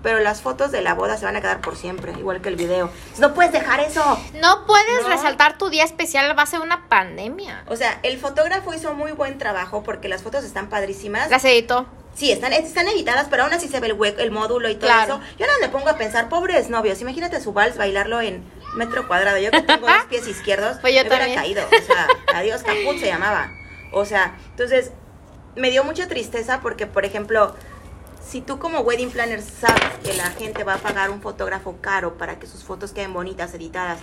pero 0.04 0.20
las 0.20 0.42
fotos 0.42 0.70
de 0.70 0.82
la 0.82 0.92
boda 0.92 1.16
se 1.16 1.25
van 1.25 1.34
a 1.34 1.40
quedar 1.40 1.62
por 1.62 1.76
siempre, 1.76 2.12
igual 2.12 2.42
que 2.42 2.50
el 2.50 2.56
video. 2.56 2.90
No 3.18 3.32
puedes 3.32 3.52
dejar 3.52 3.80
eso. 3.80 4.20
No 4.34 4.66
puedes 4.66 5.06
resaltar 5.06 5.56
tu 5.56 5.70
día 5.70 5.82
especial, 5.82 6.38
va 6.38 6.42
a 6.42 6.46
ser 6.46 6.61
una 6.61 6.90
pandemia. 6.90 7.64
O 7.68 7.75
sea, 7.75 8.00
el 8.02 8.18
fotógrafo 8.18 8.75
hizo 8.75 8.92
muy 8.92 9.12
buen 9.12 9.38
trabajo 9.38 9.82
porque 9.82 10.08
las 10.08 10.23
fotos 10.23 10.44
están 10.44 10.68
padrísimas. 10.68 11.30
Las 11.30 11.42
editó. 11.46 11.87
Sí, 12.14 12.30
están, 12.30 12.52
están 12.52 12.87
editadas, 12.87 13.28
pero 13.30 13.44
aún 13.44 13.54
así 13.54 13.66
se 13.66 13.80
ve 13.80 13.87
el, 13.87 13.94
hueco, 13.94 14.20
el 14.20 14.30
módulo 14.30 14.68
y 14.68 14.75
todo 14.75 14.90
eso. 14.90 15.20
Yo 15.38 15.46
no 15.46 15.52
me 15.62 15.70
pongo 15.70 15.88
a 15.88 15.96
pensar, 15.96 16.28
pobres 16.28 16.68
novios, 16.68 17.00
imagínate 17.00 17.40
su 17.40 17.54
vals 17.54 17.78
bailarlo 17.78 18.20
en 18.20 18.44
metro 18.75 19.08
cuadrado. 19.08 19.38
Yo 19.38 19.50
que 19.50 19.62
tengo 19.62 19.87
dos 19.87 20.04
pies 20.11 20.28
izquierdos, 20.28 20.76
pues 20.82 20.94
yo 20.94 21.00
me 21.00 21.08
hubiera 21.08 21.34
caído. 21.34 21.64
O 21.66 21.82
sea, 21.82 22.08
adiós 22.34 22.62
caput 22.62 22.99
se 22.99 23.06
llamaba. 23.06 23.50
O 23.90 24.04
sea, 24.04 24.37
entonces 24.50 24.90
me 25.56 25.70
dio 25.70 25.82
mucha 25.82 26.08
tristeza 26.08 26.61
porque, 26.61 26.87
por 26.87 27.06
ejemplo, 27.06 27.54
si 28.26 28.40
tú 28.40 28.59
como 28.59 28.81
wedding 28.81 29.11
planner 29.11 29.43
sabes 29.43 29.83
que 30.02 30.14
la 30.14 30.31
gente 30.31 30.64
va 30.64 30.75
a 30.75 30.78
pagar 30.78 31.11
un 31.11 31.21
fotógrafo 31.21 31.76
caro 31.81 32.16
para 32.16 32.38
que 32.38 32.47
sus 32.47 32.64
fotos 32.64 32.93
queden 32.93 33.12
bonitas, 33.12 33.54
editadas, 33.54 33.99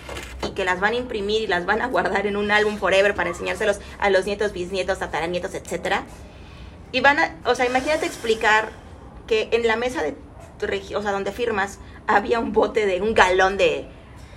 y 0.48 0.52
que 0.52 0.64
las 0.64 0.80
van 0.80 0.94
a 0.94 0.98
imprimir 0.98 1.42
y 1.42 1.48
las 1.48 1.66
van 1.66 1.82
a 1.82 1.88
guardar 1.88 2.28
en 2.28 2.38
un 2.38 2.52
álbum 2.52 2.78
forever 2.78 3.16
para 3.16 3.30
enseñárselos 3.30 3.80
a 4.00 4.10
los 4.10 4.26
nietos, 4.26 4.54
bisnietos, 4.54 5.00
tataranietos, 5.00 5.54
etcétera, 5.54 6.04
y 6.92 7.02
van 7.02 7.20
a, 7.20 7.36
o 7.46 7.56
sea, 7.56 7.66
imagínate 7.66 8.06
explicar 8.06 8.70
que 9.28 9.50
en 9.52 9.66
la 9.68 9.76
mesa 9.76 10.04
de, 10.04 10.16
o 10.96 11.02
sea, 11.02 11.12
donde 11.12 11.32
firmas, 11.32 11.80
había 12.08 12.40
un 12.40 12.54
bote 12.54 12.86
de 12.86 13.02
un 13.02 13.14
galón 13.14 13.58
de, 13.58 13.88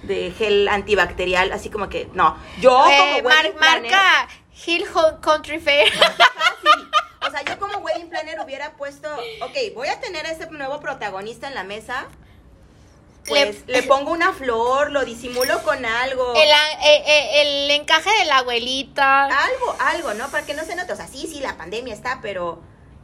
de 0.03 0.33
gel 0.37 0.69
antibacterial, 0.69 1.53
así 1.53 1.69
como 1.69 1.89
que, 1.89 2.09
no, 2.15 2.37
yo 2.61 2.87
eh, 2.89 2.97
como 2.97 3.29
wedding 3.29 3.55
planner, 3.55 3.91
marca 3.91 4.29
Hill 4.67 4.87
Country 5.21 5.59
Fair. 5.59 5.93
O 7.27 7.31
sea, 7.31 7.43
yo 7.45 7.59
como 7.59 7.79
wedding 7.79 8.09
planner 8.09 8.41
hubiera 8.41 8.73
puesto, 8.73 9.09
ok, 9.43 9.75
voy 9.75 9.89
a 9.89 10.01
tener 10.01 10.27
a 10.27 10.31
ese 10.31 10.47
nuevo 10.51 10.81
protagonista 10.81 11.49
en 11.49 11.55
la 11.55 11.65
mesa. 11.65 12.07
Pues 13.27 13.67
le, 13.67 13.83
pongo 13.85 14.13
una 14.13 14.35
flor, 14.35 14.91
lo 14.91 15.05
disimulo 15.05 15.63
con 15.63 15.87
algo. 15.87 16.35
El, 16.35 16.51
eh, 16.51 17.03
eh, 17.07 17.43
el, 17.43 17.71
encaje 17.71 18.11
de 18.19 18.27
la 18.27 18.39
abuelita. 18.39 19.25
Algo, 19.25 19.77
algo, 19.81 20.15
¿no? 20.15 20.29
Para 20.29 20.45
que 20.45 20.53
no 20.53 20.63
se 20.65 20.77
note. 20.77 20.93
O 20.93 20.97
sea, 20.97 21.07
sí, 21.07 21.27
sí, 21.27 21.41
la 21.41 21.57
pandemia 21.57 21.95
está, 21.95 22.19
pero 22.21 22.61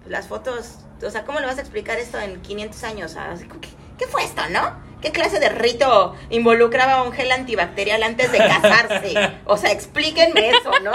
las 0.06 0.28
fotos, 0.28 0.74
o 1.02 1.10
sea, 1.10 1.24
¿cómo 1.24 1.40
le 1.40 1.46
vas 1.46 1.56
a 1.56 1.62
explicar 1.62 1.98
esto 1.98 2.18
en 2.18 2.42
500 2.42 2.84
años? 2.84 3.16
¿qué, 3.62 3.68
¿Qué 3.98 4.06
fue 4.06 4.24
esto, 4.24 4.42
no? 4.50 4.90
¿Qué 5.00 5.12
clase 5.12 5.40
de 5.40 5.48
rito 5.48 6.14
involucraba 6.28 7.02
un 7.02 7.12
gel 7.12 7.32
antibacterial 7.32 8.02
antes 8.02 8.30
de 8.32 8.38
casarse? 8.38 9.14
O 9.46 9.56
sea, 9.56 9.72
explíquenme 9.72 10.50
eso, 10.50 10.70
¿no? 10.82 10.92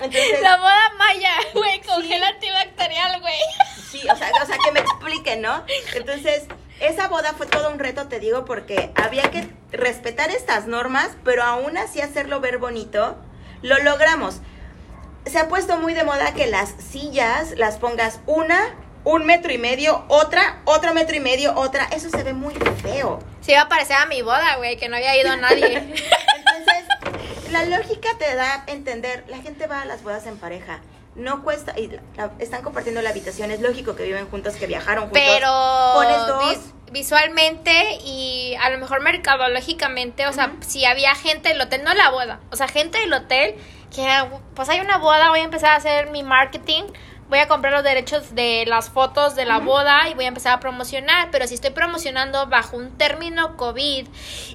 Entonces, 0.00 0.40
La 0.42 0.56
boda 0.56 0.92
maya, 0.96 1.32
güey, 1.54 1.80
con 1.82 2.02
gel 2.02 2.22
antibacterial, 2.22 3.20
güey. 3.20 3.38
Sí, 3.90 4.00
o 4.08 4.16
sea, 4.16 4.30
o 4.42 4.46
sea, 4.46 4.58
que 4.64 4.72
me 4.72 4.80
expliquen, 4.80 5.42
¿no? 5.42 5.64
Entonces, 5.94 6.44
esa 6.80 7.08
boda 7.08 7.34
fue 7.36 7.46
todo 7.46 7.70
un 7.70 7.78
reto, 7.78 8.06
te 8.06 8.20
digo, 8.20 8.44
porque 8.44 8.92
había 8.94 9.30
que 9.30 9.48
respetar 9.72 10.30
estas 10.30 10.66
normas, 10.66 11.10
pero 11.24 11.42
aún 11.42 11.76
así 11.76 12.00
hacerlo 12.00 12.40
ver 12.40 12.58
bonito. 12.58 13.16
Lo 13.62 13.78
logramos. 13.78 14.36
Se 15.26 15.38
ha 15.38 15.48
puesto 15.48 15.76
muy 15.76 15.94
de 15.94 16.04
moda 16.04 16.32
que 16.34 16.46
las 16.46 16.70
sillas 16.78 17.54
las 17.56 17.76
pongas 17.78 18.20
una, 18.26 18.76
un 19.04 19.26
metro 19.26 19.52
y 19.52 19.58
medio, 19.58 20.04
otra, 20.08 20.60
otro 20.64 20.94
metro 20.94 21.16
y 21.16 21.20
medio, 21.20 21.54
otra. 21.54 21.88
Eso 21.92 22.08
se 22.08 22.22
ve 22.22 22.32
muy 22.32 22.54
feo. 22.82 23.18
Se 23.40 23.52
iba 23.52 23.62
a 23.62 23.68
parecer 23.68 23.96
a 23.96 24.06
mi 24.06 24.22
boda, 24.22 24.56
güey, 24.56 24.76
que 24.76 24.88
no 24.88 24.96
había 24.96 25.20
ido 25.20 25.32
a 25.32 25.36
nadie. 25.36 25.94
La 27.50 27.64
lógica 27.64 28.08
te 28.18 28.34
da 28.34 28.64
a 28.66 28.70
entender, 28.70 29.24
la 29.28 29.38
gente 29.38 29.66
va 29.66 29.82
a 29.82 29.84
las 29.84 30.02
bodas 30.02 30.26
en 30.26 30.36
pareja. 30.36 30.80
No 31.14 31.42
cuesta, 31.42 31.78
y 31.78 31.88
la- 32.16 32.30
están 32.38 32.62
compartiendo 32.62 33.02
la 33.02 33.10
habitación, 33.10 33.50
es 33.50 33.60
lógico 33.60 33.96
que 33.96 34.04
viven 34.04 34.28
juntos, 34.28 34.54
que 34.54 34.66
viajaron 34.66 35.04
juntos. 35.04 35.22
Pero 35.24 35.50
Pones 35.94 36.26
dos. 36.26 36.48
vis- 36.50 36.74
visualmente 36.92 37.98
y 38.04 38.54
a 38.62 38.70
lo 38.70 38.78
mejor 38.78 39.00
mercadológicamente, 39.02 40.26
o 40.26 40.32
sea, 40.32 40.52
si 40.60 40.84
había 40.84 41.14
gente 41.14 41.48
del 41.48 41.60
hotel, 41.60 41.82
no 41.84 41.92
la 41.94 42.10
boda, 42.10 42.40
o 42.52 42.56
sea, 42.56 42.68
gente 42.68 42.98
del 42.98 43.12
hotel 43.12 43.56
que 43.94 44.06
pues 44.54 44.68
hay 44.68 44.80
una 44.80 44.98
boda, 44.98 45.30
voy 45.30 45.40
a 45.40 45.44
empezar 45.44 45.70
a 45.70 45.76
hacer 45.76 46.10
mi 46.10 46.22
marketing, 46.22 46.84
voy 47.28 47.38
a 47.40 47.48
comprar 47.48 47.72
los 47.72 47.84
derechos 47.84 48.34
de 48.34 48.64
las 48.66 48.90
fotos 48.90 49.34
de 49.34 49.44
la 49.44 49.58
boda 49.58 50.08
y 50.08 50.14
voy 50.14 50.24
a 50.24 50.28
empezar 50.28 50.54
a 50.54 50.60
promocionar, 50.60 51.30
pero 51.30 51.46
si 51.46 51.54
estoy 51.54 51.70
promocionando 51.70 52.46
bajo 52.46 52.76
un 52.76 52.96
término 52.96 53.56
COVID 53.56 54.06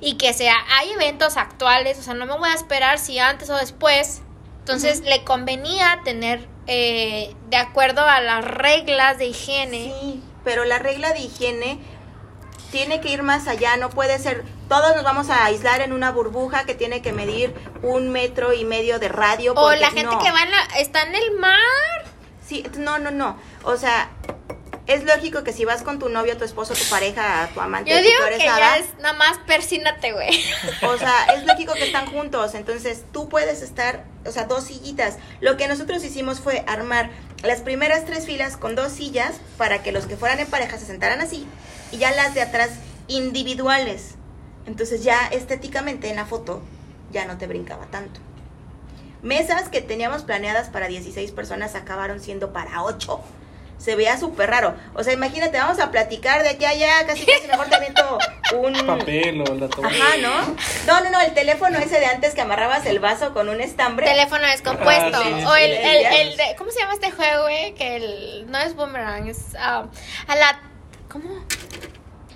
y 0.01 0.17
que 0.17 0.33
sea, 0.33 0.55
hay 0.77 0.91
eventos 0.91 1.37
actuales, 1.37 1.99
o 1.99 2.01
sea, 2.01 2.13
no 2.13 2.25
me 2.25 2.37
voy 2.37 2.49
a 2.49 2.53
esperar 2.53 2.99
si 2.99 3.19
antes 3.19 3.49
o 3.49 3.55
después, 3.55 4.21
entonces 4.59 5.01
le 5.01 5.23
convenía 5.23 5.99
tener 6.03 6.47
eh, 6.67 7.35
de 7.49 7.57
acuerdo 7.57 8.01
a 8.01 8.21
las 8.21 8.45
reglas 8.45 9.17
de 9.17 9.25
higiene. 9.25 9.93
Sí, 9.99 10.23
pero 10.43 10.65
la 10.65 10.79
regla 10.79 11.11
de 11.11 11.19
higiene 11.19 11.79
tiene 12.71 13.01
que 13.01 13.09
ir 13.09 13.21
más 13.21 13.47
allá, 13.47 13.77
no 13.77 13.91
puede 13.91 14.17
ser, 14.17 14.43
todos 14.67 14.95
nos 14.95 15.03
vamos 15.03 15.29
a 15.29 15.45
aislar 15.45 15.81
en 15.81 15.93
una 15.93 16.09
burbuja 16.09 16.65
que 16.65 16.73
tiene 16.73 17.03
que 17.03 17.13
medir 17.13 17.53
un 17.83 18.09
metro 18.09 18.51
y 18.51 18.65
medio 18.65 18.97
de 18.97 19.09
radio. 19.09 19.53
O 19.53 19.75
la 19.75 19.91
gente 19.91 20.05
no. 20.05 20.19
que 20.19 20.31
va 20.31 20.41
en 20.41 20.49
la, 20.49 20.63
está 20.79 21.03
en 21.03 21.13
el 21.13 21.31
mar. 21.37 22.02
Sí, 22.45 22.65
no, 22.77 22.99
no, 22.99 23.11
no, 23.11 23.37
o 23.63 23.77
sea, 23.77 24.09
es 24.85 25.03
lógico 25.05 25.43
que 25.43 25.53
si 25.53 25.63
vas 25.63 25.81
con 25.81 25.97
tu 25.97 26.09
novio, 26.09 26.37
tu 26.37 26.43
esposo, 26.43 26.73
tu 26.73 26.83
pareja, 26.89 27.49
tu 27.53 27.61
amante, 27.61 27.89
Yo 27.89 27.97
digo 27.97 28.19
tú 28.19 28.25
eres 28.25 28.39
que 28.39 28.45
nada, 28.45 28.59
ya 28.59 28.77
es 28.77 28.97
nada 28.99 29.13
más 29.13 29.37
persínate, 29.47 30.11
güey. 30.11 30.43
O 30.81 30.97
sea, 30.97 31.25
es 31.35 31.45
lógico 31.45 31.73
que 31.73 31.85
están 31.85 32.07
juntos, 32.07 32.53
entonces 32.53 33.03
tú 33.13 33.29
puedes 33.29 33.61
estar, 33.61 34.03
o 34.25 34.31
sea, 34.31 34.43
dos 34.45 34.65
sillitas. 34.65 35.17
Lo 35.39 35.55
que 35.55 35.67
nosotros 35.67 36.03
hicimos 36.03 36.41
fue 36.41 36.65
armar 36.67 37.11
las 37.43 37.61
primeras 37.61 38.05
tres 38.05 38.25
filas 38.25 38.57
con 38.57 38.75
dos 38.75 38.91
sillas 38.91 39.35
para 39.57 39.81
que 39.83 39.91
los 39.91 40.05
que 40.05 40.17
fueran 40.17 40.39
en 40.39 40.47
pareja 40.47 40.77
se 40.77 40.85
sentaran 40.85 41.21
así 41.21 41.47
y 41.91 41.97
ya 41.97 42.11
las 42.11 42.33
de 42.33 42.41
atrás 42.41 42.71
individuales. 43.07 44.15
Entonces 44.65 45.03
ya 45.03 45.27
estéticamente 45.27 46.09
en 46.09 46.17
la 46.17 46.25
foto 46.25 46.61
ya 47.11 47.25
no 47.25 47.37
te 47.37 47.47
brincaba 47.47 47.85
tanto. 47.85 48.19
Mesas 49.23 49.69
que 49.69 49.81
teníamos 49.81 50.23
planeadas 50.23 50.69
para 50.69 50.87
16 50.87 51.31
personas 51.31 51.75
acabaron 51.75 52.19
siendo 52.19 52.53
para 52.53 52.83
8. 52.83 53.19
Se 53.79 53.95
veía 53.95 54.17
súper 54.17 54.49
raro. 54.49 54.75
O 54.93 55.03
sea, 55.03 55.13
imagínate, 55.13 55.57
vamos 55.57 55.79
a 55.79 55.91
platicar 55.91 56.43
de 56.43 56.49
aquí 56.49 56.63
a 56.65 56.69
allá, 56.69 57.07
casi 57.07 57.25
casi 57.25 57.47
mejor 57.51 57.67
te 57.67 57.75
aviento 57.75 58.17
un 58.55 58.85
Papel 58.85 59.41
o 59.41 59.55
la 59.55 59.67
toma. 59.67 59.89
Ajá, 59.89 60.17
¿no? 60.21 60.55
No, 60.87 61.03
no, 61.03 61.09
no, 61.09 61.19
el 61.21 61.33
teléfono 61.33 61.77
ese 61.79 61.99
de 61.99 62.05
antes 62.05 62.33
que 62.35 62.41
amarrabas 62.41 62.85
el 62.85 62.99
vaso 62.99 63.33
con 63.33 63.49
un 63.49 63.59
estambre. 63.61 64.05
Teléfono 64.05 64.45
descompuesto. 64.47 65.17
Ah, 65.17 65.23
sí, 65.25 65.45
o 65.45 65.55
el, 65.55 65.71
el, 65.71 66.05
el 66.05 66.37
de. 66.37 66.55
¿Cómo 66.57 66.71
se 66.71 66.79
llama 66.79 66.93
este 66.93 67.11
juego, 67.11 67.43
güey? 67.43 67.73
Que 67.75 67.95
el. 67.95 68.51
No 68.51 68.59
es 68.59 68.75
boomerang, 68.75 69.27
es. 69.27 69.55
ah, 69.57 69.85
a 70.27 70.35
la. 70.35 70.59
¿Cómo? 71.09 71.42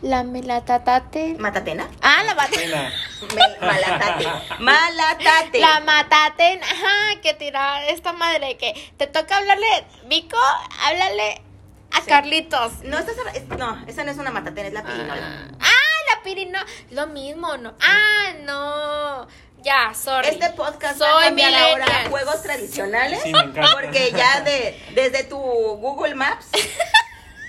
La 0.01 0.24
melatatate. 0.24 1.36
Matatena. 1.39 1.88
Ah, 2.01 2.24
la 2.24 2.36
mata- 2.36 2.56
Pena. 2.56 2.92
Me- 3.36 3.66
malatate. 3.66 4.27
Malatate. 4.60 5.60
La 5.60 5.80
mataten, 5.80 6.63
ajá, 6.63 7.20
que 7.22 7.34
tira 7.34 7.86
esta 7.88 8.13
madre 8.13 8.58
que 8.58 8.74
te 8.98 9.08
toca 9.08 9.38
hablarle, 9.38 9.86
Vico, 10.06 10.38
háblale 10.86 11.42
a 11.92 12.01
Sí. 12.01 12.08
Carlitos. 12.08 12.84
No, 12.84 13.00
estás, 13.00 13.16
es- 13.34 13.48
no, 13.48 13.84
esa 13.88 14.04
no 14.04 14.12
es 14.12 14.18
una 14.18 14.30
matatena, 14.32 14.68
es 14.68 14.74
la 14.74 14.84
pirinola. 14.84 15.48
Ah, 15.60 16.16
la 16.16 16.24
pirino, 16.24 16.60
lo 16.92 17.08
mismo, 17.08 17.58
¿no? 17.58 17.74
Ah, 17.82 18.34
no. 18.44 19.27
Ya, 19.63 19.94
sorry. 19.96 20.30
Este 20.30 20.51
podcast 20.51 21.01
va 21.01 21.08
a 21.10 21.13
Soy 21.13 21.24
cambiar 21.25 21.54
ahora 21.56 21.86
a 22.06 22.10
juegos 22.10 22.44
tradicionales. 22.44 23.20
Sí, 23.24 23.32
me 23.34 23.39
encanta. 23.39 23.72
Porque 23.74 24.12
ya 24.16 24.42
de, 24.42 24.80
desde 24.94 25.24
tu 25.24 25.38
Google 25.38 26.13
Maps. 26.13 26.46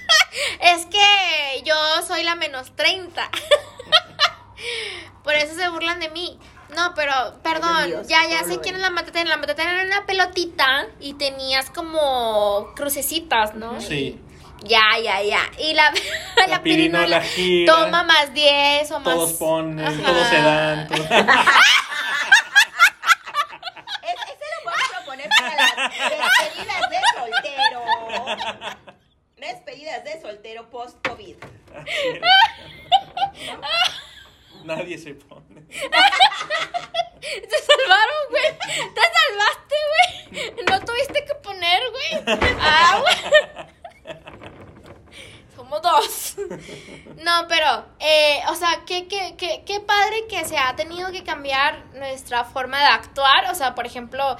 Es 0.60 0.86
que 0.86 1.62
yo 1.64 1.74
soy 2.06 2.22
la 2.22 2.34
menos 2.34 2.74
30. 2.76 3.28
Por 5.24 5.34
eso 5.34 5.54
se 5.54 5.68
burlan 5.68 6.00
de 6.00 6.08
mí. 6.10 6.38
No, 6.76 6.92
pero, 6.94 7.12
perdón, 7.42 7.86
Dios, 7.86 8.08
ya, 8.08 8.26
ya 8.28 8.44
sé 8.44 8.60
quién 8.60 8.74
es 8.74 8.80
la 8.82 8.90
matatena. 8.90 9.30
La 9.30 9.36
matatena 9.38 9.72
era 9.74 9.84
una 9.84 10.04
pelotita 10.06 10.86
y 11.00 11.14
tenías 11.14 11.70
como 11.70 12.72
crucecitas, 12.76 13.54
¿no? 13.54 13.80
Sí. 13.80 14.20
Ya, 14.64 14.82
ya, 15.02 15.22
ya. 15.22 15.40
Y 15.58 15.72
la, 15.74 15.92
La 16.48 16.62
pirinola 16.62 17.20
gira. 17.22 17.72
toma 17.74 18.02
más 18.02 18.34
10 18.34 18.90
o 18.92 19.00
más. 19.00 19.14
Todos 19.14 19.32
ponen, 19.34 19.86
Ajá. 19.86 20.02
todos 20.12 20.26
se 20.28 20.42
dan. 20.42 20.88
todos- 20.88 21.00
Es- 21.00 21.10
ese 24.24 24.46
lo 24.54 24.64
vamos 24.64 24.90
a 25.00 25.04
poner 25.04 25.28
para 25.28 25.56
las 25.56 25.76
despedidas 26.10 26.90
de 26.90 26.98
soltero. 27.16 27.84
Post-COVID. 30.64 31.36
Nadie 34.64 34.98
se 34.98 35.14
pone. 35.14 35.62
Te 37.20 37.58
salvaron, 37.58 38.16
güey. 38.30 38.58
Te 38.94 39.00
salvaste, 39.16 39.76
güey. 39.90 40.06
No 40.70 40.76
tuviste 40.84 41.24
que 41.24 41.34
poner, 41.36 41.80
güey. 41.90 42.22
Ah, 42.60 43.00
güey. 43.00 43.16
Somos 45.56 45.82
dos. 45.82 46.36
No, 47.16 47.46
pero, 47.48 47.86
eh, 47.98 48.40
o 48.50 48.54
sea, 48.54 48.82
qué, 48.86 49.08
qué, 49.08 49.34
qué, 49.36 49.64
qué 49.66 49.80
padre 49.80 50.26
que 50.28 50.44
se 50.44 50.56
ha 50.56 50.76
tenido 50.76 51.10
que 51.12 51.24
cambiar 51.24 51.84
nuestra 51.94 52.44
forma 52.44 52.78
de 52.78 52.86
actuar. 52.86 53.50
O 53.50 53.54
sea, 53.54 53.74
por 53.74 53.84
ejemplo, 53.86 54.36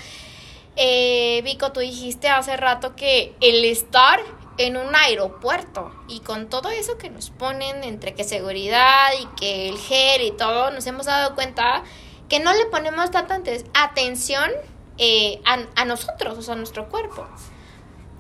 eh, 0.77 1.41
Vico, 1.43 1.73
tú 1.73 1.81
dijiste 1.81 2.29
hace 2.29 2.57
rato 2.57 2.95
que 2.95 3.35
el 3.41 3.65
estar 3.65 4.21
en 4.59 4.77
un 4.77 4.95
aeropuerto 4.95 5.93
y 6.09 6.21
con 6.21 6.49
todo 6.49 6.71
eso 6.71 6.99
que 6.99 7.11
nos 7.11 7.31
ponen 7.31 7.85
entre 7.85 8.15
que 8.15 8.25
seguridad 8.25 9.11
y 9.21 9.27
que 9.39 9.69
el 9.69 9.79
gel 9.79 10.23
y 10.23 10.33
todo, 10.33 10.71
nos 10.71 10.87
hemos 10.87 11.07
dado 11.07 11.35
cuenta 11.35 11.85
que 12.29 12.41
no 12.41 12.53
le 12.53 12.67
ponemos 12.67 13.11
tanta 13.11 13.41
atención 13.75 14.51
eh, 14.99 15.41
a, 15.47 15.59
a 15.81 15.85
nosotros, 15.85 16.37
o 16.37 16.43
sea, 16.43 16.55
a 16.55 16.57
nuestro 16.57 16.89
cuerpo. 16.89 17.27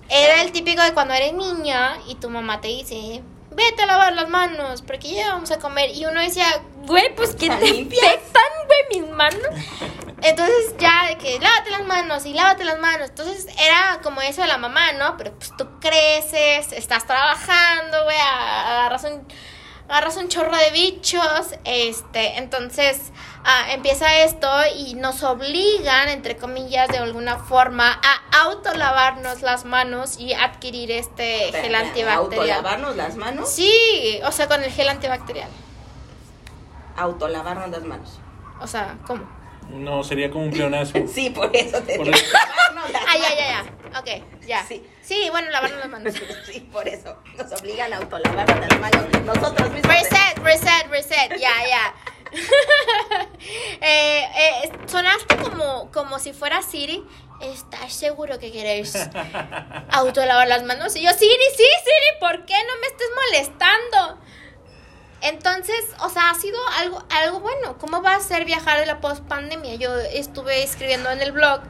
Era 0.08 0.40
el 0.42 0.52
típico 0.52 0.80
de 0.82 0.94
cuando 0.94 1.12
eres 1.12 1.34
niña 1.34 1.98
y 2.06 2.14
tu 2.14 2.30
mamá 2.30 2.60
te 2.60 2.68
dice, 2.68 3.22
vete 3.50 3.82
a 3.82 3.86
lavar 3.86 4.14
las 4.14 4.28
manos 4.28 4.82
porque 4.82 5.12
ya 5.12 5.34
vamos 5.34 5.50
a 5.50 5.58
comer. 5.58 5.90
Y 5.94 6.06
uno 6.06 6.20
decía, 6.20 6.46
güey, 6.86 7.14
pues 7.14 7.34
¿quién 7.34 7.52
¿Están 7.52 7.68
te 7.68 7.76
infectan, 7.76 8.42
güey, 8.66 9.02
mis 9.02 9.10
manos? 9.10 9.48
Entonces 10.22 10.74
ya 10.78 11.06
de 11.08 11.16
que 11.16 11.38
lávate 11.38 11.70
las 11.70 11.86
manos 11.86 12.26
y 12.26 12.34
lávate 12.34 12.64
las 12.64 12.78
manos. 12.78 13.10
Entonces 13.10 13.46
era 13.58 14.00
como 14.02 14.20
eso 14.20 14.42
de 14.42 14.48
la 14.48 14.58
mamá, 14.58 14.92
¿no? 14.92 15.16
Pero 15.16 15.32
pues 15.32 15.52
tú 15.56 15.66
creces, 15.80 16.72
estás 16.72 17.06
trabajando, 17.06 18.04
güey, 18.04 18.16
agarras 18.18 19.04
un, 19.04 19.26
agarras 19.88 20.16
un 20.16 20.28
chorro 20.28 20.56
de 20.56 20.70
bichos, 20.72 21.54
este, 21.64 22.36
entonces 22.38 23.12
ah, 23.44 23.72
empieza 23.72 24.22
esto 24.22 24.48
y 24.76 24.94
nos 24.94 25.22
obligan, 25.22 26.08
entre 26.08 26.36
comillas, 26.36 26.88
de 26.88 26.98
alguna 26.98 27.38
forma 27.38 28.00
a 28.02 28.40
autolavarnos 28.42 29.42
las 29.42 29.64
manos 29.64 30.18
y 30.18 30.34
adquirir 30.34 30.90
este 30.90 31.52
gel 31.52 31.74
antibacterial. 31.76 32.18
Autolavarnos 32.18 32.96
las 32.96 33.16
manos. 33.16 33.48
Sí, 33.48 34.20
o 34.24 34.32
sea, 34.32 34.48
con 34.48 34.64
el 34.64 34.72
gel 34.72 34.88
antibacterial. 34.88 35.48
Autolavarnos 36.96 37.70
las 37.70 37.82
manos. 37.84 38.18
O 38.60 38.66
sea, 38.66 38.96
¿cómo? 39.06 39.37
No, 39.70 40.02
sería 40.02 40.30
como 40.30 40.44
un 40.44 40.50
pleonasmo. 40.50 41.06
Sí, 41.12 41.30
por 41.30 41.54
eso 41.54 41.80
te 41.82 41.96
Por 41.96 42.06
digo. 42.06 42.16
eso. 42.16 42.36
Ah, 43.06 43.16
ya, 43.16 43.28
ya, 43.36 43.46
ya. 43.64 43.98
Ok, 44.00 44.46
ya. 44.46 44.64
Sí. 44.66 44.82
Sí, 45.02 45.28
bueno, 45.30 45.50
lavarnos 45.50 45.78
las 45.80 45.88
manos. 45.88 46.14
Sí, 46.46 46.60
por 46.72 46.86
eso. 46.88 47.16
Nos 47.36 47.60
obligan 47.60 47.92
a 47.92 47.98
autolavarnos 47.98 48.68
las 48.68 48.80
manos 48.80 49.22
nosotros 49.24 49.70
mismos. 49.70 49.92
Reset, 49.94 50.38
reset, 50.42 50.86
reset. 50.90 51.38
Ya, 51.38 51.52
ya. 51.68 51.94
eh, 53.80 54.24
eh, 54.36 54.72
sonaste 54.86 55.36
como, 55.36 55.90
como 55.90 56.18
si 56.18 56.32
fuera 56.32 56.62
Siri. 56.62 57.04
¿Estás 57.40 57.92
seguro 57.92 58.40
que 58.40 58.50
quieres 58.50 59.08
autolavar 59.90 60.48
las 60.48 60.64
manos? 60.64 60.96
Y 60.96 61.02
yo, 61.02 61.12
Siri, 61.12 61.36
sí, 61.56 61.62
Siri, 61.84 62.18
¿por 62.18 62.44
qué 62.46 62.54
no 62.66 62.80
me 62.80 62.86
estés 62.88 63.08
molestando? 63.14 64.18
Entonces, 65.22 65.76
o 66.04 66.08
sea, 66.10 66.30
ha 66.30 66.34
sido 66.34 66.56
algo, 66.78 67.02
algo 67.10 67.40
bueno. 67.40 67.76
¿Cómo 67.78 68.02
va 68.02 68.14
a 68.16 68.20
ser 68.20 68.44
viajar 68.44 68.78
de 68.80 68.86
la 68.86 69.00
post 69.00 69.22
pandemia? 69.24 69.74
Yo 69.74 69.94
estuve 70.14 70.62
escribiendo 70.62 71.10
en 71.10 71.20
el 71.20 71.32
blog 71.32 71.60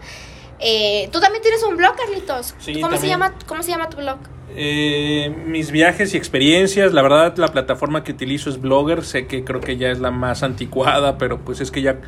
Eh, 0.61 1.09
Tú 1.13 1.21
también 1.21 1.41
tienes 1.43 1.63
un 1.63 1.77
blog, 1.77 1.95
Carlitos. 1.97 2.55
Sí, 2.59 2.81
¿Cómo, 2.81 2.97
se 2.97 3.07
llama, 3.07 3.35
¿Cómo 3.47 3.63
se 3.63 3.71
llama 3.71 3.89
tu 3.89 3.97
blog? 3.99 4.19
Eh, 4.57 5.33
mis 5.47 5.71
viajes 5.71 6.15
y 6.15 6.17
experiencias, 6.17 6.93
la 6.93 7.03
verdad 7.03 7.37
la 7.37 7.49
plataforma 7.49 8.03
que 8.03 8.13
utilizo 8.13 8.51
es 8.51 8.61
Blogger, 8.61 9.05
sé 9.05 9.27
que 9.27 9.45
creo 9.45 9.61
que 9.61 9.77
ya 9.77 9.89
es 9.91 10.01
la 10.01 10.11
más 10.11 10.43
anticuada, 10.43 11.17
pero 11.19 11.39
pues 11.45 11.61
es 11.61 11.71
que 11.71 11.81
ya, 11.83 11.99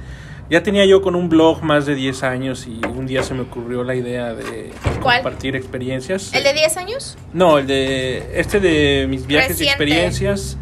ya 0.48 0.62
tenía 0.62 0.84
yo 0.86 1.00
con 1.02 1.14
un 1.14 1.28
blog 1.28 1.62
más 1.62 1.84
de 1.86 1.94
10 1.94 2.22
años 2.24 2.66
y 2.66 2.80
un 2.86 3.06
día 3.06 3.22
se 3.22 3.34
me 3.34 3.42
ocurrió 3.42 3.84
la 3.84 3.94
idea 3.94 4.34
de 4.34 4.72
¿Cuál? 5.02 5.22
compartir 5.22 5.54
experiencias. 5.54 6.32
¿El 6.32 6.42
de 6.42 6.54
10 6.54 6.76
años? 6.78 7.18
No, 7.34 7.58
el 7.58 7.66
de 7.66 8.40
este 8.40 8.58
de 8.58 9.06
mis 9.08 9.26
viajes 9.26 9.50
Reciente. 9.50 9.64
y 9.64 9.68
experiencias 9.68 10.56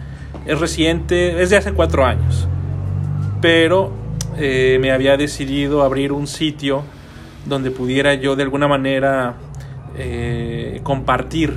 es 0.49 0.59
reciente, 0.59 1.43
es 1.43 1.51
de 1.51 1.59
hace 1.59 1.73
cuatro 1.73 2.05
años. 2.05 2.49
Pero 3.41 3.93
eh, 4.39 4.79
me 4.81 4.91
había 4.91 5.17
decidido 5.17 5.83
abrir 5.83 6.11
un 6.11 6.27
sitio 6.27 6.83
donde 7.45 7.71
pudiera 7.71 8.15
yo 8.15 8.35
de 8.35 8.45
alguna 8.45 8.67
manera 8.67 9.35
eh, 9.97 10.81
compartir 10.83 11.53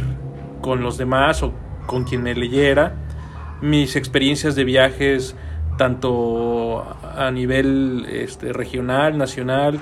con 0.59 0.83
los 0.83 0.97
demás 0.97 1.41
o 1.41 1.53
con 1.85 2.03
quien 2.03 2.21
me 2.21 2.35
leyera 2.35 2.95
mis 3.61 3.95
experiencias 3.95 4.55
de 4.55 4.65
viajes 4.65 5.35
tanto 5.77 6.85
a 7.17 7.31
nivel 7.31 8.05
este, 8.11 8.51
regional, 8.51 9.17
nacional 9.17 9.79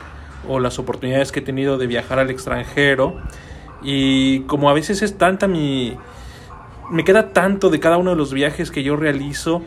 o 0.48 0.60
las 0.60 0.78
oportunidades 0.78 1.32
que 1.32 1.40
he 1.40 1.44
tenido 1.44 1.78
de 1.78 1.88
viajar 1.88 2.20
al 2.20 2.30
extranjero 2.30 3.16
y 3.82 4.42
como 4.42 4.70
a 4.70 4.74
veces 4.74 5.02
es 5.02 5.18
tanta 5.18 5.48
mi 5.48 5.98
me 6.92 7.04
queda 7.04 7.30
tanto 7.34 7.70
de 7.70 7.80
cada 7.80 7.98
uno 7.98 8.12
de 8.12 8.16
los 8.16 8.34
viajes 8.34 8.72
que 8.72 8.84
yo 8.84 8.96
realizo 8.96 9.62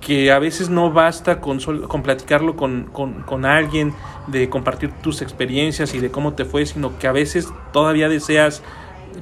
que 0.00 0.30
a 0.30 0.38
veces 0.38 0.68
no 0.68 0.92
basta 0.92 1.40
con, 1.40 1.58
con 1.58 2.02
platicarlo 2.02 2.54
con, 2.54 2.84
con, 2.92 3.22
con 3.22 3.44
alguien, 3.44 3.92
de 4.28 4.48
compartir 4.48 4.92
tus 5.02 5.22
experiencias 5.22 5.94
y 5.94 5.98
de 6.00 6.10
cómo 6.10 6.34
te 6.34 6.44
fue, 6.44 6.64
sino 6.66 6.98
que 6.98 7.08
a 7.08 7.12
veces 7.12 7.48
todavía 7.72 8.08
deseas 8.08 8.62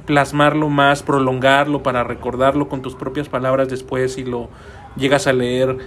plasmarlo 0.05 0.69
más, 0.69 1.01
prolongarlo 1.01 1.81
para 1.81 2.03
recordarlo 2.03 2.67
con 2.67 2.81
tus 2.81 2.95
propias 2.95 3.29
palabras 3.29 3.69
después 3.69 4.17
y 4.17 4.25
lo 4.25 4.49
llegas 4.95 5.27
a 5.27 5.33
leer 5.33 5.77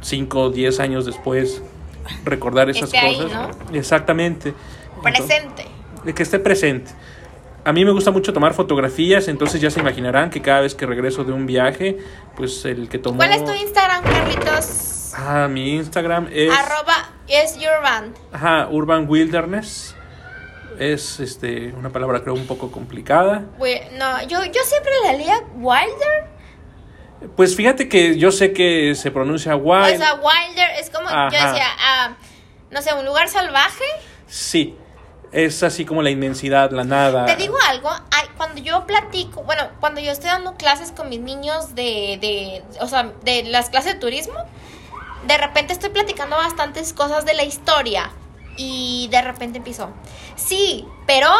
5 0.00 0.40
o 0.40 0.50
10 0.50 0.80
años 0.80 1.06
después, 1.06 1.62
recordar 2.24 2.68
esas 2.68 2.84
Esté 2.92 2.98
ahí, 2.98 3.16
cosas. 3.16 3.56
Exactamente. 3.72 4.54
Entonces- 4.96 5.24
Presente. 5.26 5.66
de 6.04 6.14
que 6.14 6.22
esté 6.22 6.38
presente. 6.38 6.90
A 7.64 7.72
mí 7.72 7.84
me 7.84 7.92
gusta 7.92 8.10
mucho 8.10 8.32
tomar 8.32 8.54
fotografías, 8.54 9.28
entonces 9.28 9.60
ya 9.60 9.70
se 9.70 9.78
imaginarán 9.78 10.30
que 10.30 10.42
cada 10.42 10.62
vez 10.62 10.74
que 10.74 10.84
regreso 10.84 11.22
de 11.22 11.32
un 11.32 11.46
viaje, 11.46 11.96
pues 12.36 12.64
el 12.64 12.88
que 12.88 12.98
tomó... 12.98 13.18
¿Cuál 13.18 13.32
es 13.32 13.44
tu 13.44 13.52
Instagram, 13.52 14.02
Carlitos? 14.02 15.12
Ah, 15.16 15.46
mi 15.48 15.76
Instagram 15.76 16.28
es... 16.32 16.50
Arroba 16.50 17.10
es 17.28 17.56
your 17.58 17.80
band. 17.80 18.16
Ajá, 18.32 18.68
Urban 18.68 19.08
Wilderness. 19.08 19.94
Es 20.78 21.20
este, 21.20 21.72
una 21.74 21.90
palabra 21.90 22.22
creo 22.22 22.34
un 22.34 22.46
poco 22.46 22.72
complicada. 22.72 23.44
No, 23.92 24.22
yo, 24.22 24.44
yo 24.44 24.62
siempre 24.64 24.92
la 25.04 25.12
leía 25.12 25.38
Wilder. 25.54 26.32
Pues 27.36 27.54
fíjate 27.54 27.88
que 27.88 28.18
yo 28.18 28.32
sé 28.32 28.52
que 28.52 28.96
se 28.96 29.12
pronuncia 29.12 29.54
wild. 29.54 29.94
O 29.94 29.98
sea, 29.98 30.14
Wilder 30.14 30.70
es 30.80 30.90
como, 30.90 31.08
yo 31.08 31.30
decía, 31.30 31.66
ah, 31.78 32.16
no 32.72 32.82
sé, 32.82 32.92
un 32.94 33.04
lugar 33.04 33.28
salvaje. 33.28 33.84
Sí, 34.26 34.76
es 35.32 35.62
así 35.62 35.84
como 35.84 36.02
la 36.02 36.10
inmensidad, 36.10 36.70
la 36.70 36.84
nada. 36.84 37.26
Te 37.26 37.36
digo 37.36 37.56
algo, 37.68 37.90
cuando 38.36 38.60
yo 38.60 38.86
platico, 38.86 39.42
bueno, 39.44 39.68
cuando 39.80 40.00
yo 40.00 40.10
estoy 40.10 40.28
dando 40.28 40.54
clases 40.54 40.92
con 40.92 41.08
mis 41.08 41.20
niños 41.20 41.74
de, 41.74 42.18
de, 42.20 42.62
o 42.80 42.86
sea, 42.86 43.12
de 43.24 43.44
las 43.44 43.70
clases 43.70 43.94
de 43.94 44.00
turismo, 44.00 44.34
de 45.26 45.38
repente 45.38 45.72
estoy 45.72 45.90
platicando 45.90 46.36
bastantes 46.36 46.92
cosas 46.92 47.24
de 47.24 47.34
la 47.34 47.44
historia 47.44 48.10
y 48.56 49.08
de 49.10 49.22
repente 49.22 49.58
empiezo, 49.58 49.90
sí, 50.36 50.86
pero 51.06 51.30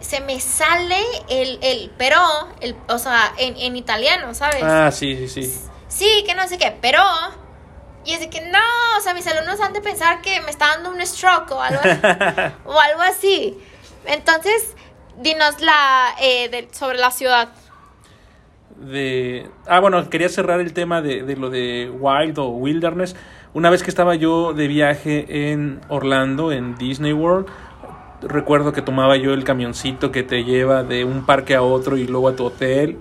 se 0.00 0.20
me 0.20 0.38
sale 0.38 0.98
el, 1.28 1.58
el 1.62 1.90
pero, 1.96 2.20
el, 2.60 2.76
o 2.88 2.98
sea, 2.98 3.32
en, 3.38 3.56
en 3.56 3.76
italiano, 3.76 4.34
¿sabes? 4.34 4.62
Ah, 4.62 4.90
sí, 4.92 5.16
sí, 5.16 5.28
sí. 5.28 5.60
Sí, 5.88 6.24
que 6.26 6.34
no 6.34 6.46
sé 6.46 6.58
qué, 6.58 6.76
pero... 6.80 7.00
Y 8.04 8.12
es 8.12 8.20
de 8.20 8.28
que 8.30 8.40
no, 8.42 8.58
o 8.98 9.00
sea, 9.00 9.14
mis 9.14 9.26
alumnos 9.26 9.60
han 9.60 9.72
de 9.72 9.80
pensar 9.80 10.20
que 10.20 10.40
me 10.42 10.50
está 10.50 10.68
dando 10.68 10.90
un 10.90 11.00
stroke 11.06 11.50
o 11.52 11.60
algo, 11.62 11.80
o 12.66 12.78
algo 12.78 13.02
así. 13.02 13.58
Entonces, 14.06 14.74
dinos 15.18 15.60
la 15.60 16.14
eh, 16.20 16.48
de- 16.50 16.68
sobre 16.72 16.98
la 16.98 17.10
ciudad. 17.10 17.48
de 18.76 19.48
ah 19.66 19.80
bueno 19.80 20.10
quería 20.10 20.28
cerrar 20.28 20.60
el 20.60 20.72
tema 20.72 21.00
de, 21.00 21.22
de 21.22 21.36
lo 21.36 21.48
de 21.48 21.88
wild 21.90 22.38
o 22.40 22.48
wilderness 22.48 23.14
una 23.52 23.70
vez 23.70 23.84
que 23.84 23.90
estaba 23.90 24.16
yo 24.16 24.52
de 24.52 24.66
viaje 24.66 25.52
en 25.52 25.80
Orlando 25.88 26.50
en 26.50 26.74
Disney 26.76 27.12
World 27.12 27.46
recuerdo 28.20 28.72
que 28.72 28.82
tomaba 28.82 29.16
yo 29.16 29.32
el 29.32 29.44
camioncito 29.44 30.10
que 30.10 30.24
te 30.24 30.42
lleva 30.42 30.82
de 30.82 31.04
un 31.04 31.24
parque 31.24 31.54
a 31.54 31.62
otro 31.62 31.96
y 31.96 32.06
luego 32.08 32.28
a 32.28 32.36
tu 32.36 32.44
hotel 32.46 32.98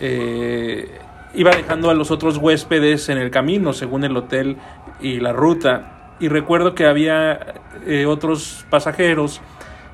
Eh, 0.00 0.98
iba 1.34 1.50
dejando 1.50 1.90
a 1.90 1.94
los 1.94 2.10
otros 2.10 2.36
huéspedes 2.36 3.08
en 3.08 3.18
el 3.18 3.30
camino 3.30 3.72
según 3.72 4.04
el 4.04 4.16
hotel 4.16 4.56
y 5.00 5.20
la 5.20 5.32
ruta 5.32 5.92
y 6.22 6.28
recuerdo 6.28 6.74
que 6.76 6.86
había 6.86 7.54
eh, 7.84 8.06
otros 8.06 8.64
pasajeros 8.70 9.40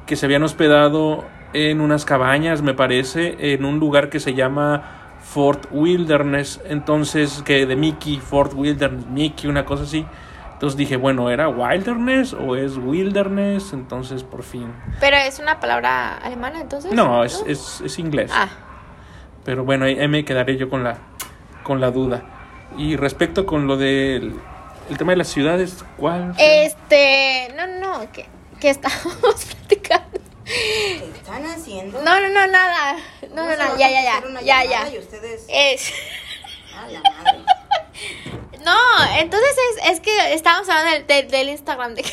que 0.06 0.14
se 0.14 0.26
habían 0.26 0.42
hospedado 0.42 1.24
en 1.54 1.80
unas 1.80 2.04
cabañas, 2.04 2.60
me 2.60 2.74
parece, 2.74 3.54
en 3.54 3.64
un 3.64 3.78
lugar 3.78 4.10
que 4.10 4.20
se 4.20 4.34
llama 4.34 5.16
Fort 5.20 5.66
Wilderness, 5.70 6.60
entonces 6.66 7.42
que 7.46 7.64
de 7.64 7.76
Mickey, 7.76 8.18
Fort 8.18 8.52
Wilderness, 8.54 9.06
Mickey, 9.06 9.48
una 9.48 9.64
cosa 9.64 9.84
así. 9.84 10.04
Entonces 10.52 10.76
dije, 10.76 10.96
bueno, 10.96 11.30
¿era 11.30 11.48
Wilderness 11.48 12.34
o 12.34 12.56
es 12.56 12.76
Wilderness? 12.76 13.72
Entonces 13.72 14.22
por 14.22 14.42
fin. 14.42 14.70
Pero 15.00 15.16
es 15.16 15.38
una 15.38 15.60
palabra 15.60 16.18
alemana, 16.18 16.60
entonces. 16.60 16.92
No, 16.92 17.24
es, 17.24 17.42
es, 17.46 17.80
es 17.80 17.98
inglés. 17.98 18.30
Ah, 18.34 18.48
Pero 19.44 19.64
bueno, 19.64 19.86
ahí, 19.86 19.98
ahí 19.98 20.08
me 20.08 20.24
quedaré 20.24 20.56
yo 20.56 20.68
con 20.68 20.84
la, 20.84 20.98
con 21.68 21.80
la 21.80 21.90
duda. 21.92 22.22
Y 22.76 22.96
respecto 22.96 23.46
con 23.46 23.66
lo 23.68 23.76
del 23.76 24.34
el 24.90 24.96
tema 24.96 25.12
de 25.12 25.16
las 25.18 25.28
ciudades, 25.28 25.84
¿cuál? 25.98 26.34
este, 26.38 27.52
no, 27.54 27.66
no, 27.66 28.10
que, 28.10 28.26
que 28.58 28.70
estamos 28.70 29.04
platicando. 29.68 30.18
¿Qué 30.46 31.10
están 31.14 31.44
haciendo? 31.44 32.00
No, 32.02 32.18
no, 32.20 32.28
no, 32.30 32.46
nada. 32.46 32.96
No, 33.34 33.42
¿Cómo 33.42 33.50
no, 33.50 33.78
ya, 33.78 33.90
ya, 33.90 34.02
ya, 34.02 34.40
ya, 34.42 34.64
ya. 34.64 34.90
Y 34.90 34.98
ustedes, 34.98 35.44
Es, 35.48 35.92
a 36.74 36.88
la 36.88 37.00
madre. 37.02 37.44
no, 38.64 38.76
entonces 39.18 39.50
es, 39.76 39.90
es 39.92 40.00
que 40.00 40.32
estábamos 40.32 40.66
hablando 40.70 40.92
del, 40.92 41.06
del, 41.06 41.30
del 41.30 41.48
Instagram 41.50 41.94
de, 41.94 42.04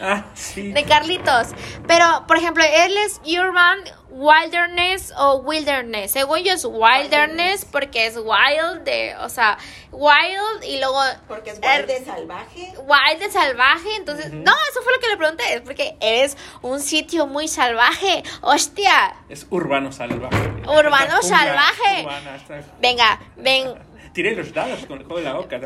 Ah, 0.00 0.26
sí. 0.34 0.70
de 0.70 0.84
Carlitos. 0.84 1.48
Pero, 1.88 2.24
por 2.28 2.36
ejemplo, 2.36 2.62
él 2.64 2.96
es 2.98 3.20
Urban 3.24 3.80
Wilderness 4.10 5.12
o 5.16 5.36
Wilderness. 5.36 6.10
Según 6.12 6.40
yo 6.40 6.52
es 6.52 6.64
Wilderness 6.64 7.64
porque 7.64 8.06
es 8.06 8.16
wild, 8.16 8.82
de, 8.84 9.14
o 9.20 9.28
sea, 9.28 9.56
wild 9.92 10.64
y 10.64 10.78
luego... 10.78 11.00
Porque 11.28 11.50
es 11.50 11.58
er, 11.62 11.86
wild 11.86 11.86
de 11.86 12.04
salvaje. 12.04 12.72
wild 12.78 13.18
de 13.20 13.30
salvaje, 13.30 13.94
entonces, 13.96 14.32
no, 14.32 14.52
eso 14.70 14.82
fue 14.82 14.92
lo 14.94 15.00
que 15.00 15.08
le 15.08 15.16
pregunté, 15.16 15.54
es 15.54 15.60
porque 15.62 15.96
eres 16.00 16.36
un 16.62 16.80
sitio 16.80 17.26
muy 17.26 17.48
salvaje, 17.48 18.22
hostia, 18.42 19.14
Es 19.28 19.46
urbano 19.50 19.92
salvaje. 19.92 20.36
Urbano 20.66 21.18
Esta 21.20 21.38
salvaje. 21.38 22.02
urbana, 22.02 22.36
esta- 22.36 22.62
venga, 22.80 23.20
ven, 23.36 23.74
Tiré 24.12 24.34
los 24.34 24.52
dados 24.52 24.84
con 24.86 24.98
el 24.98 25.04
juego 25.04 25.18
de 25.20 25.24
la 25.24 25.34
boca. 25.34 25.60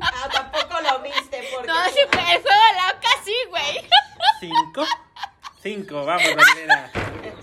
Ah, 0.00 0.28
tampoco 0.32 0.80
lo 0.80 0.98
viste 1.00 1.48
porque... 1.52 1.66
no, 1.68 1.84
si 1.86 2.00
fue 2.10 2.20
el 2.34 2.40
juego 2.42 2.60
de 2.70 2.76
la 2.76 2.88
oca, 2.96 3.08
sí, 3.24 3.34
güey, 3.50 3.86
Cinco. 4.40 4.84
Cinco, 5.62 6.04
vamos, 6.04 6.24
Daniela. 6.24 6.90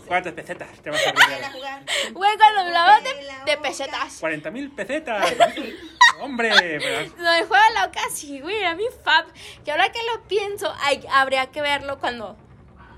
¿Cuántas 0.05 0.33
pesetas 0.33 0.69
te 0.81 0.89
vas 0.89 1.05
a 1.05 1.09
a 1.09 1.51
jugar. 1.51 1.83
güey, 2.13 2.35
cuando 2.37 2.61
hablaba 2.61 2.99
de, 2.99 3.11
de 3.45 3.57
pesetas, 3.57 4.17
40 4.19 4.51
mil 4.51 4.71
pesetas. 4.71 5.33
Hombre, 6.19 6.51
pero- 6.79 7.13
no, 7.17 7.47
juego 7.47 7.63
de 7.67 7.73
la 7.75 7.85
oca, 7.85 8.01
sí, 8.11 8.41
güey, 8.41 8.57
era 8.57 8.75
mi 8.75 8.85
fab, 9.03 9.25
que 9.63 9.71
ahora 9.71 9.89
que 9.91 9.99
lo 10.13 10.23
pienso, 10.23 10.73
hay, 10.81 11.05
habría 11.11 11.45
que 11.51 11.61
verlo 11.61 11.99
cuando, 11.99 12.35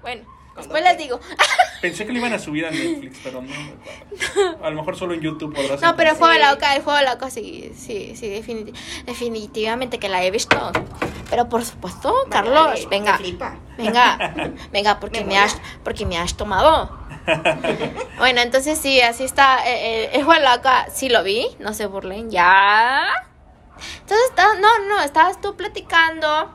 bueno, 0.01 0.25
después 0.55 0.81
les 0.83 0.97
digo, 0.97 1.19
pensé 1.81 2.05
que 2.05 2.11
lo 2.13 2.19
iban 2.19 2.33
a 2.33 2.39
subir 2.39 2.65
a 2.65 2.71
Netflix, 2.71 3.19
pero 3.23 3.41
no 3.41 3.47
me 3.49 3.55
acuerdo. 3.55 4.63
A 4.63 4.69
lo 4.69 4.75
mejor 4.77 4.95
solo 4.95 5.13
en 5.13 5.21
YouTube 5.21 5.53
podrás 5.53 5.81
no, 5.81 5.95
pero 5.95 6.11
el 6.11 6.15
juego 6.17 6.31
de 6.33 6.39
la 6.39 6.53
oca, 6.53 6.75
el 6.75 6.83
juego 6.83 6.97
de 6.99 7.05
la 7.05 7.13
oca, 7.13 7.29
sí, 7.29 7.71
sí, 7.75 8.13
sí, 8.15 8.27
definiti- 8.27 8.73
definitivamente 9.05 9.97
que 9.99 10.07
la 10.09 10.23
he 10.23 10.31
visto, 10.31 10.71
pero 11.29 11.49
por 11.49 11.65
supuesto, 11.65 12.13
Carlos, 12.29 12.87
venga. 12.89 13.19
Venga, 13.77 14.33
venga, 14.71 14.99
porque 14.99 15.21
Me 15.21 15.27
me, 15.27 15.39
has, 15.39 15.59
porque 15.83 16.05
me 16.05 16.17
has 16.17 16.35
tomado. 16.37 16.99
bueno, 18.17 18.41
entonces 18.41 18.77
sí, 18.77 19.01
así 19.01 19.23
está. 19.23 19.67
eh, 19.67 20.03
eh, 20.05 20.09
el 20.13 20.23
juego 20.23 20.39
de 20.39 20.45
la 20.45 20.55
oca, 20.55 20.87
sí 20.93 21.09
lo 21.09 21.23
vi, 21.23 21.47
no 21.59 21.73
se 21.73 21.85
burlen, 21.87 22.29
ya. 22.29 23.07
Entonces, 24.01 24.25
está- 24.29 24.53
no, 24.59 24.79
no, 24.87 25.01
estabas 25.01 25.41
tú 25.41 25.55
platicando. 25.55 26.51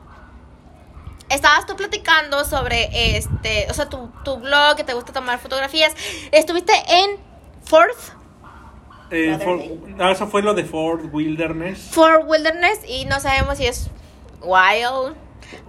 Estabas 1.29 1.65
tú 1.65 1.75
platicando 1.75 2.45
sobre 2.45 3.17
este, 3.17 3.67
o 3.69 3.73
sea, 3.73 3.89
tu, 3.89 4.09
tu 4.23 4.37
blog, 4.37 4.75
que 4.77 4.83
te 4.83 4.93
gusta 4.93 5.11
tomar 5.13 5.39
fotografías. 5.39 5.93
Estuviste 6.31 6.73
en 6.89 7.17
Fort, 7.65 7.97
Eh, 9.11 9.37
for- 9.43 9.61
ah, 9.99 10.11
eso 10.11 10.27
fue 10.27 10.41
lo 10.41 10.53
de 10.53 10.63
Ford 10.63 11.01
Wilderness. 11.13 11.79
Fort 11.91 12.23
Wilderness 12.27 12.79
y 12.87 13.05
no 13.05 13.19
sabemos 13.19 13.57
si 13.57 13.65
es 13.67 13.89
wild. 14.41 15.15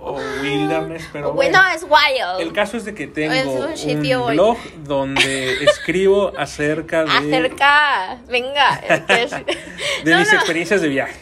o 0.00 0.18
wilderness, 0.42 1.08
pero 1.12 1.32
Bueno, 1.32 1.60
bueno. 1.60 1.74
es 1.74 1.82
wild. 1.84 2.40
El 2.40 2.52
caso 2.52 2.76
es 2.76 2.84
de 2.84 2.94
que 2.96 3.06
tengo 3.06 3.32
Es 3.32 3.46
un 3.84 4.26
blog 4.26 4.56
donde 4.84 5.52
escribo 5.64 6.32
acerca 6.36 7.04
de, 7.04 7.10
Acerca, 7.12 8.18
venga. 8.28 8.80
entonces- 8.88 9.30
de 10.04 10.10
No, 10.12 10.18
mis 10.18 10.32
no. 10.32 10.34
experiencias 10.38 10.80
de 10.82 10.88
viaje. 10.88 11.14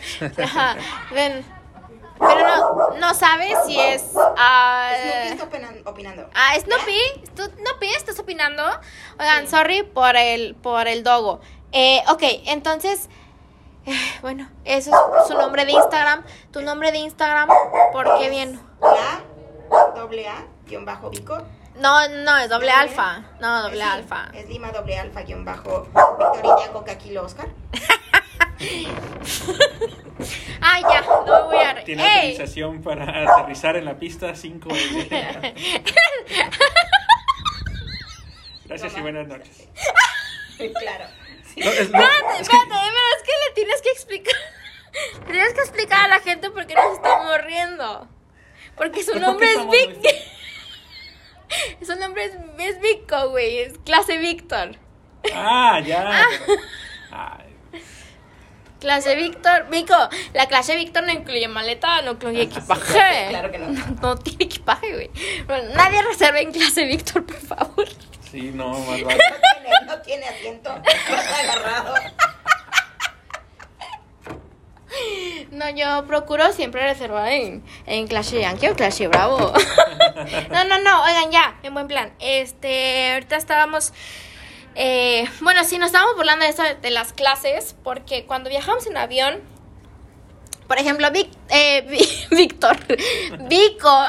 Ajá, 0.43 0.77
ven. 1.13 1.45
Pero 2.19 2.57
no, 2.57 2.91
no 2.99 3.15
sabes 3.15 3.57
si 3.67 3.79
es. 3.81 4.05
ah, 4.37 4.91
Snoopy 5.03 5.29
está 5.33 5.45
opinan- 5.45 5.83
opinando. 5.85 6.29
Ah, 6.35 6.55
Snoopy, 6.59 6.99
¿Tú, 7.35 7.43
Snoopy, 7.45 7.87
¿estás 7.95 8.19
opinando? 8.19 8.63
Oigan, 9.19 9.49
sorry 9.49 9.83
por 9.83 10.17
el, 10.17 10.55
por 10.55 10.89
el 10.89 11.03
dogo. 11.05 11.41
Eh, 11.73 12.03
ok, 12.09 12.23
entonces, 12.47 13.09
eh, 13.87 13.93
bueno, 14.23 14.49
eso 14.65 14.91
es 15.21 15.27
su 15.29 15.35
nombre 15.35 15.65
de 15.67 15.73
Instagram. 15.73 16.25
Tu 16.53 16.63
nombre 16.63 16.91
de 16.93 16.99
Instagram, 16.99 17.49
¿por 17.93 18.19
qué 18.19 18.31
bien? 18.31 18.61
La 18.81 19.21
doble 19.95 20.27
A 20.29 20.45
guion 20.67 20.85
bajo 20.85 21.11
Vico. 21.11 21.39
No, 21.77 22.09
no, 22.09 22.39
es 22.39 22.49
doble 22.49 22.71
alfa. 22.71 23.25
No, 23.41 23.63
doble 23.65 23.83
alfa. 23.83 24.29
Es 24.33 24.49
Lima 24.49 24.71
doble 24.73 24.99
alfa 24.99 25.21
guion 25.23 25.45
bajo 25.45 25.87
Victoria 26.33 26.73
Coca 26.73 26.97
Kilo 26.97 27.25
Oscar. 27.25 27.49
Ay, 30.61 30.83
ya, 30.83 31.01
no 31.03 31.25
me 31.25 31.43
voy 31.57 31.65
a... 31.65 31.85
Tiene 31.85 32.03
¡Ey! 32.03 32.31
autorización 32.33 32.83
para 32.83 33.05
aterrizar 33.33 33.77
en 33.77 33.85
la 33.85 33.97
pista 33.99 34.35
5. 34.35 34.69
Gracias 38.65 38.97
y 38.97 39.01
buenas 39.01 39.27
noches. 39.29 39.69
claro. 40.57 41.05
Sí. 41.55 41.61
No, 41.61 41.71
es- 41.71 41.91
no, 41.91 41.99
Espérate, 42.01 42.41
es 42.41 42.49
que- 42.49 42.57
espérate, 42.57 42.69
pero 42.69 43.17
es 43.17 43.23
que 43.23 43.33
le 43.49 43.55
tienes 43.55 43.83
que 43.83 43.91
explicar. 43.91 44.35
Tienes 45.27 45.53
que 45.55 45.61
explicar 45.61 46.05
a 46.07 46.09
la 46.09 46.21
gente 46.21 46.51
por 46.51 46.67
qué 46.67 46.75
nos 46.75 46.95
estamos 46.95 47.39
riendo. 47.45 48.09
Porque 48.77 49.03
su 49.03 49.13
¿Por 49.13 49.21
qué 49.21 49.27
nombre 49.27 49.53
es 49.53 49.69
Vic. 49.69 49.99
Su 51.87 51.95
nombre 51.97 52.25
es, 52.25 52.33
es 52.59 52.81
Vico, 52.81 53.29
güey. 53.31 53.59
Es 53.61 53.79
clase 53.79 54.17
Víctor. 54.19 54.77
Ah, 55.33 55.81
ya. 55.85 56.27
Ay, 57.13 57.46
Clase 58.81 59.15
Víctor. 59.17 59.67
Vico, 59.71 59.95
la 60.35 60.47
clase 60.47 60.77
Víctor 60.77 61.05
no 61.05 61.13
incluye 61.13 61.49
maleta, 61.49 62.03
no 62.03 62.13
incluye 62.13 62.43
equipaje. 62.43 63.27
Claro 63.31 63.51
que 63.51 63.59
no. 63.59 63.67
No 64.03 64.17
tiene 64.17 64.45
equipaje, 64.45 64.93
güey. 64.93 65.11
Bueno, 65.47 65.75
nadie 65.75 66.03
reserve 66.03 66.43
en 66.43 66.53
clase 66.53 66.85
Víctor, 66.85 67.25
por 67.25 67.37
favor. 67.41 67.89
sí, 68.31 68.51
no, 68.55 68.71
más 68.79 69.03
vale. 69.05 69.19
No 69.19 69.63
tiene, 69.63 69.87
no 69.87 70.03
tiene 70.03 70.27
asiento. 70.27 70.75
Está 70.85 71.41
agarrado. 71.41 71.95
No, 75.51 75.69
yo 75.71 76.07
procuro 76.07 76.53
siempre 76.53 76.83
reservar 76.83 77.31
en, 77.33 77.63
en 77.87 78.07
clase 78.07 78.41
Yankee 78.41 78.69
o 78.69 78.75
clase 78.77 79.09
Bravo. 79.09 79.53
no, 80.51 80.65
no, 80.65 80.79
no, 80.81 81.03
oigan, 81.05 81.31
ya, 81.31 81.59
en 81.63 81.75
buen 81.75 81.87
plan. 81.89 82.13
Este, 82.19 83.13
ahorita 83.15 83.37
estábamos. 83.37 83.93
Eh, 84.77 85.25
bueno, 85.41 85.65
sí, 85.65 85.79
nos 85.79 85.87
estábamos 85.87 86.17
burlando 86.17 86.45
de 86.45 86.51
eso 86.51 86.63
de 86.81 86.91
las 86.91 87.13
clases, 87.13 87.75
porque 87.83 88.27
cuando 88.27 88.51
viajamos 88.51 88.87
en 88.87 88.97
avión, 88.97 89.41
por 90.69 90.79
ejemplo, 90.79 91.11
Vic, 91.11 91.31
eh, 91.49 91.83
Víctor, 92.31 92.77
Vico, 93.49 94.07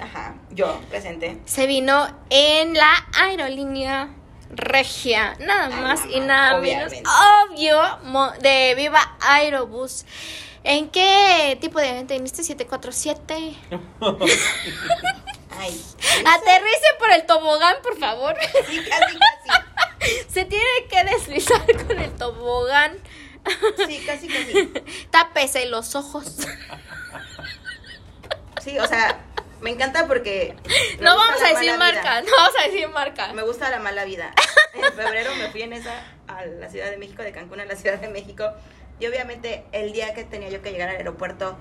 Ajá, 0.00 0.34
yo 0.50 0.80
presente. 0.88 1.38
se 1.44 1.66
vino 1.66 2.08
en 2.30 2.74
la 2.74 3.06
aerolínea 3.18 4.08
regia, 4.50 5.36
nada 5.40 5.68
más 5.68 6.00
y 6.10 6.20
nada 6.20 6.58
menos, 6.60 6.92
obvio, 7.50 7.80
de 8.40 8.74
Viva 8.76 9.16
Aerobús. 9.20 10.04
¿En 10.62 10.90
qué 10.90 11.56
tipo 11.60 11.78
de 11.80 11.88
avión 11.88 12.06
teniste? 12.06 12.42
747. 12.42 13.54
Ay. 15.60 15.84
Aterrice 16.26 16.86
por 16.98 17.10
el 17.10 17.26
tobogán, 17.26 17.76
por 17.82 17.98
favor. 17.98 18.34
Sí, 18.66 18.80
casi, 18.88 19.18
casi. 19.18 20.24
Se 20.30 20.44
tiene 20.46 20.64
que 20.88 21.04
deslizar 21.04 21.86
con 21.86 21.98
el 21.98 22.10
tobogán. 22.16 22.98
Sí, 23.86 24.02
casi, 24.06 24.28
casi. 24.28 24.72
Tápese 25.10 25.66
los 25.66 25.94
ojos. 25.94 26.36
Sí, 28.62 28.78
o 28.78 28.86
sea, 28.86 29.18
me 29.60 29.70
encanta 29.70 30.06
porque. 30.06 30.56
me 30.98 31.04
No 31.04 31.16
vamos 31.16 31.42
a 31.42 31.48
decir 31.48 31.76
marca, 31.78 32.00
vida. 32.00 32.22
no 32.22 32.36
vamos 32.36 32.54
a 32.58 32.66
decir 32.66 32.88
marca. 32.88 33.32
Me 33.34 33.42
gusta 33.42 33.70
la 33.70 33.78
mala 33.78 34.04
vida. 34.04 34.32
En 34.74 34.92
febrero 34.94 35.34
me 35.36 35.50
fui 35.50 35.62
en 35.62 35.72
esa 35.74 35.92
a 36.26 36.46
la 36.46 36.68
Ciudad 36.70 36.90
de 36.90 36.96
México, 36.96 37.22
de 37.22 37.32
Cancún 37.32 37.60
a 37.60 37.64
la 37.64 37.76
Ciudad 37.76 37.98
de 37.98 38.08
México. 38.08 38.50
Y 38.98 39.06
obviamente 39.06 39.64
el 39.72 39.92
día 39.92 40.14
que 40.14 40.24
tenía 40.24 40.48
yo 40.50 40.62
que 40.62 40.72
llegar 40.72 40.90
al 40.90 40.96
aeropuerto, 40.96 41.56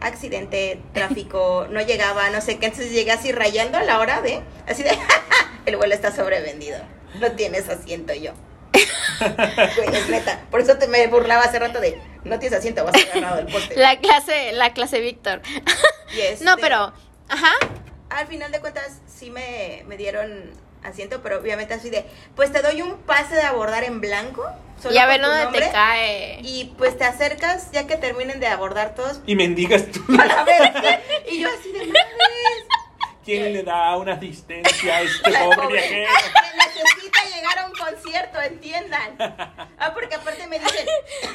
accidente, 0.00 0.80
tráfico, 0.92 1.66
no 1.70 1.80
llegaba, 1.80 2.30
no 2.30 2.40
sé 2.40 2.58
qué. 2.58 2.66
Entonces 2.66 2.92
llegué 2.92 3.12
así 3.12 3.32
rayando 3.32 3.78
a 3.78 3.82
la 3.82 3.98
hora 3.98 4.20
de, 4.22 4.40
así 4.66 4.82
de, 4.82 4.96
el 5.66 5.76
vuelo 5.76 5.94
está 5.94 6.14
sobrevendido. 6.14 6.78
No 7.20 7.32
tienes 7.32 7.68
asiento 7.68 8.12
yo. 8.14 8.32
Güey, 9.18 9.96
es 9.96 10.08
neta. 10.08 10.40
Por 10.50 10.60
eso 10.60 10.76
te 10.78 10.86
me 10.86 11.06
burlaba 11.08 11.42
hace 11.42 11.58
rato 11.58 11.80
de, 11.80 12.00
no 12.24 12.38
tienes 12.38 12.56
asiento, 12.58 12.84
vas 12.84 12.94
agarrado 12.94 13.36
del 13.38 13.46
poste. 13.46 13.74
La 13.76 13.98
clase, 13.98 14.52
la 14.52 14.72
clase 14.72 15.00
Víctor. 15.00 15.42
Y 16.14 16.20
este- 16.20 16.44
No, 16.44 16.56
pero, 16.58 16.92
ajá. 17.28 17.52
al 18.10 18.26
final 18.28 18.52
de 18.52 18.60
cuentas 18.60 19.00
sí 19.08 19.30
me, 19.30 19.82
me 19.88 19.96
dieron 19.96 20.50
asiento, 20.84 21.20
pero 21.22 21.38
obviamente 21.40 21.74
así 21.74 21.90
de, 21.90 22.04
pues 22.36 22.52
te 22.52 22.62
doy 22.62 22.82
un 22.82 22.98
pase 22.98 23.34
de 23.34 23.42
abordar 23.42 23.82
en 23.82 24.00
blanco. 24.00 24.46
Solo 24.80 24.94
Y 24.94 24.98
a 24.98 25.06
ver 25.06 25.20
dónde 25.20 25.44
nombre, 25.44 25.60
te 25.66 25.72
cae. 25.72 26.40
Y 26.42 26.72
pues 26.76 26.96
te 26.96 27.04
acercas 27.04 27.70
ya 27.72 27.86
que 27.86 27.96
terminen 27.96 28.40
de 28.40 28.46
abordar 28.46 28.94
todos 28.94 29.20
Y 29.26 29.34
mendigas 29.34 29.86
tú. 29.90 30.00
para 30.16 30.44
ver. 30.44 31.02
Y 31.30 31.40
yo 31.40 31.48
así 31.48 31.72
de 31.72 31.86
madres. 31.86 32.68
¿Quién 33.24 33.52
le 33.52 33.62
da 33.62 33.94
una 33.98 34.14
asistencia 34.14 34.96
a 34.96 35.02
este 35.02 35.30
La 35.30 35.40
pobre 35.40 35.56
pobre 35.56 35.72
viajero? 35.74 36.10
que 36.72 36.80
necesita 36.82 37.36
llegar 37.36 37.58
a 37.58 37.66
un 37.66 37.72
concierto, 37.72 38.40
entiendan. 38.40 39.16
Ah, 39.78 39.92
porque 39.92 40.14
aparte 40.14 40.46
me 40.46 40.58
dicen, 40.58 40.86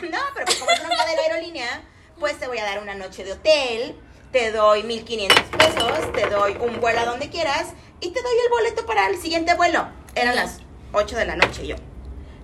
no, 0.10 0.18
pero 0.34 0.46
pues 0.46 0.58
como 0.58 0.72
es 0.72 0.80
una 0.80 0.90
cadena 0.90 1.22
aerolínea, 1.22 1.82
pues 2.20 2.40
te 2.40 2.48
voy 2.48 2.58
a 2.58 2.64
dar 2.64 2.82
una 2.82 2.96
noche 2.96 3.24
de 3.24 3.34
hotel, 3.34 3.96
te 4.32 4.52
doy 4.52 4.82
1500 4.82 5.40
pesos, 5.56 6.12
te 6.14 6.26
doy 6.32 6.58
un 6.60 6.80
vuelo 6.82 7.02
a 7.02 7.06
donde 7.06 7.30
quieras 7.30 7.74
y 8.00 8.10
te 8.10 8.22
doy 8.24 8.36
el 8.44 8.50
boleto 8.50 8.88
para 8.88 9.08
el 9.08 9.22
siguiente 9.22 9.54
vuelo. 9.54 9.88
Eran 10.16 10.36
las 10.36 10.62
8 10.94 11.16
de 11.16 11.26
la 11.26 11.36
noche 11.36 11.68
yo. 11.68 11.76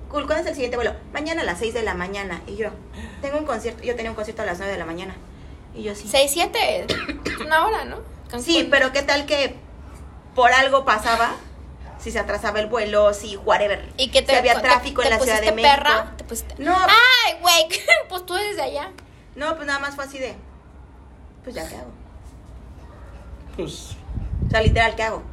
Cool, 0.09 0.25
¿cuándo 0.25 0.41
es 0.43 0.47
el 0.47 0.53
siguiente 0.55 0.75
vuelo? 0.77 0.93
Mañana 1.13 1.41
a 1.41 1.45
las 1.45 1.59
6 1.59 1.73
de 1.73 1.83
la 1.83 1.93
mañana. 1.93 2.41
Y 2.47 2.55
yo, 2.55 2.69
tengo 3.21 3.37
un 3.37 3.45
concierto, 3.45 3.83
yo 3.83 3.95
tenía 3.95 4.09
un 4.11 4.15
concierto 4.15 4.41
a 4.41 4.45
las 4.45 4.57
9 4.57 4.71
de 4.73 4.79
la 4.79 4.85
mañana. 4.85 5.15
Y 5.75 5.83
yo 5.83 5.93
sí. 5.95 6.07
6, 6.09 6.31
7. 6.33 6.87
Una 7.45 7.65
hora, 7.67 7.85
¿no? 7.85 7.97
Sí, 8.39 8.67
pero 8.71 8.91
¿qué 8.91 9.01
tal 9.03 9.25
que 9.25 9.55
por 10.35 10.51
algo 10.51 10.83
pasaba? 10.85 11.31
Si 11.99 12.11
se 12.11 12.19
atrasaba 12.19 12.59
el 12.59 12.67
vuelo, 12.67 13.13
si 13.13 13.35
whatever. 13.37 13.87
¿Y 13.97 14.09
que 14.09 14.21
te 14.21 14.31
si 14.31 14.37
había 14.37 14.61
tráfico 14.61 15.01
te 15.01 15.09
en 15.09 15.13
la 15.13 15.19
Ciudad 15.19 15.41
de 15.41 15.51
México. 15.51 15.75
perra? 15.75 16.13
¿Te 16.17 16.23
pusiste- 16.23 16.55
No, 16.57 16.73
Ay, 16.75 17.35
güey, 17.41 17.67
pues 18.09 18.25
tú 18.25 18.35
eres 18.35 18.55
de 18.55 18.61
allá. 18.63 18.91
no, 19.35 19.53
pues 19.55 19.67
nada 19.67 19.79
más 19.79 19.95
fue 19.95 20.05
así 20.05 20.17
de. 20.17 20.33
Pues 21.43 21.55
ya, 21.55 21.67
¿qué 21.67 21.75
hago? 21.75 21.91
Pues 23.55 23.95
O 24.47 24.49
sea, 24.49 24.61
literal, 24.61 24.95
¿qué 24.95 25.03
hago? 25.03 25.23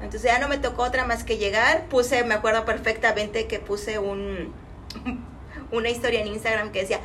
Entonces 0.00 0.22
ya 0.22 0.38
no 0.38 0.48
me 0.48 0.58
tocó 0.58 0.82
otra 0.82 1.04
más 1.04 1.24
que 1.24 1.36
llegar. 1.36 1.86
Puse, 1.86 2.24
me 2.24 2.34
acuerdo 2.34 2.64
perfectamente 2.64 3.46
que 3.46 3.58
puse 3.58 3.98
un 3.98 4.52
una 5.70 5.88
historia 5.88 6.20
en 6.20 6.28
Instagram 6.28 6.72
que 6.72 6.80
decía 6.80 7.00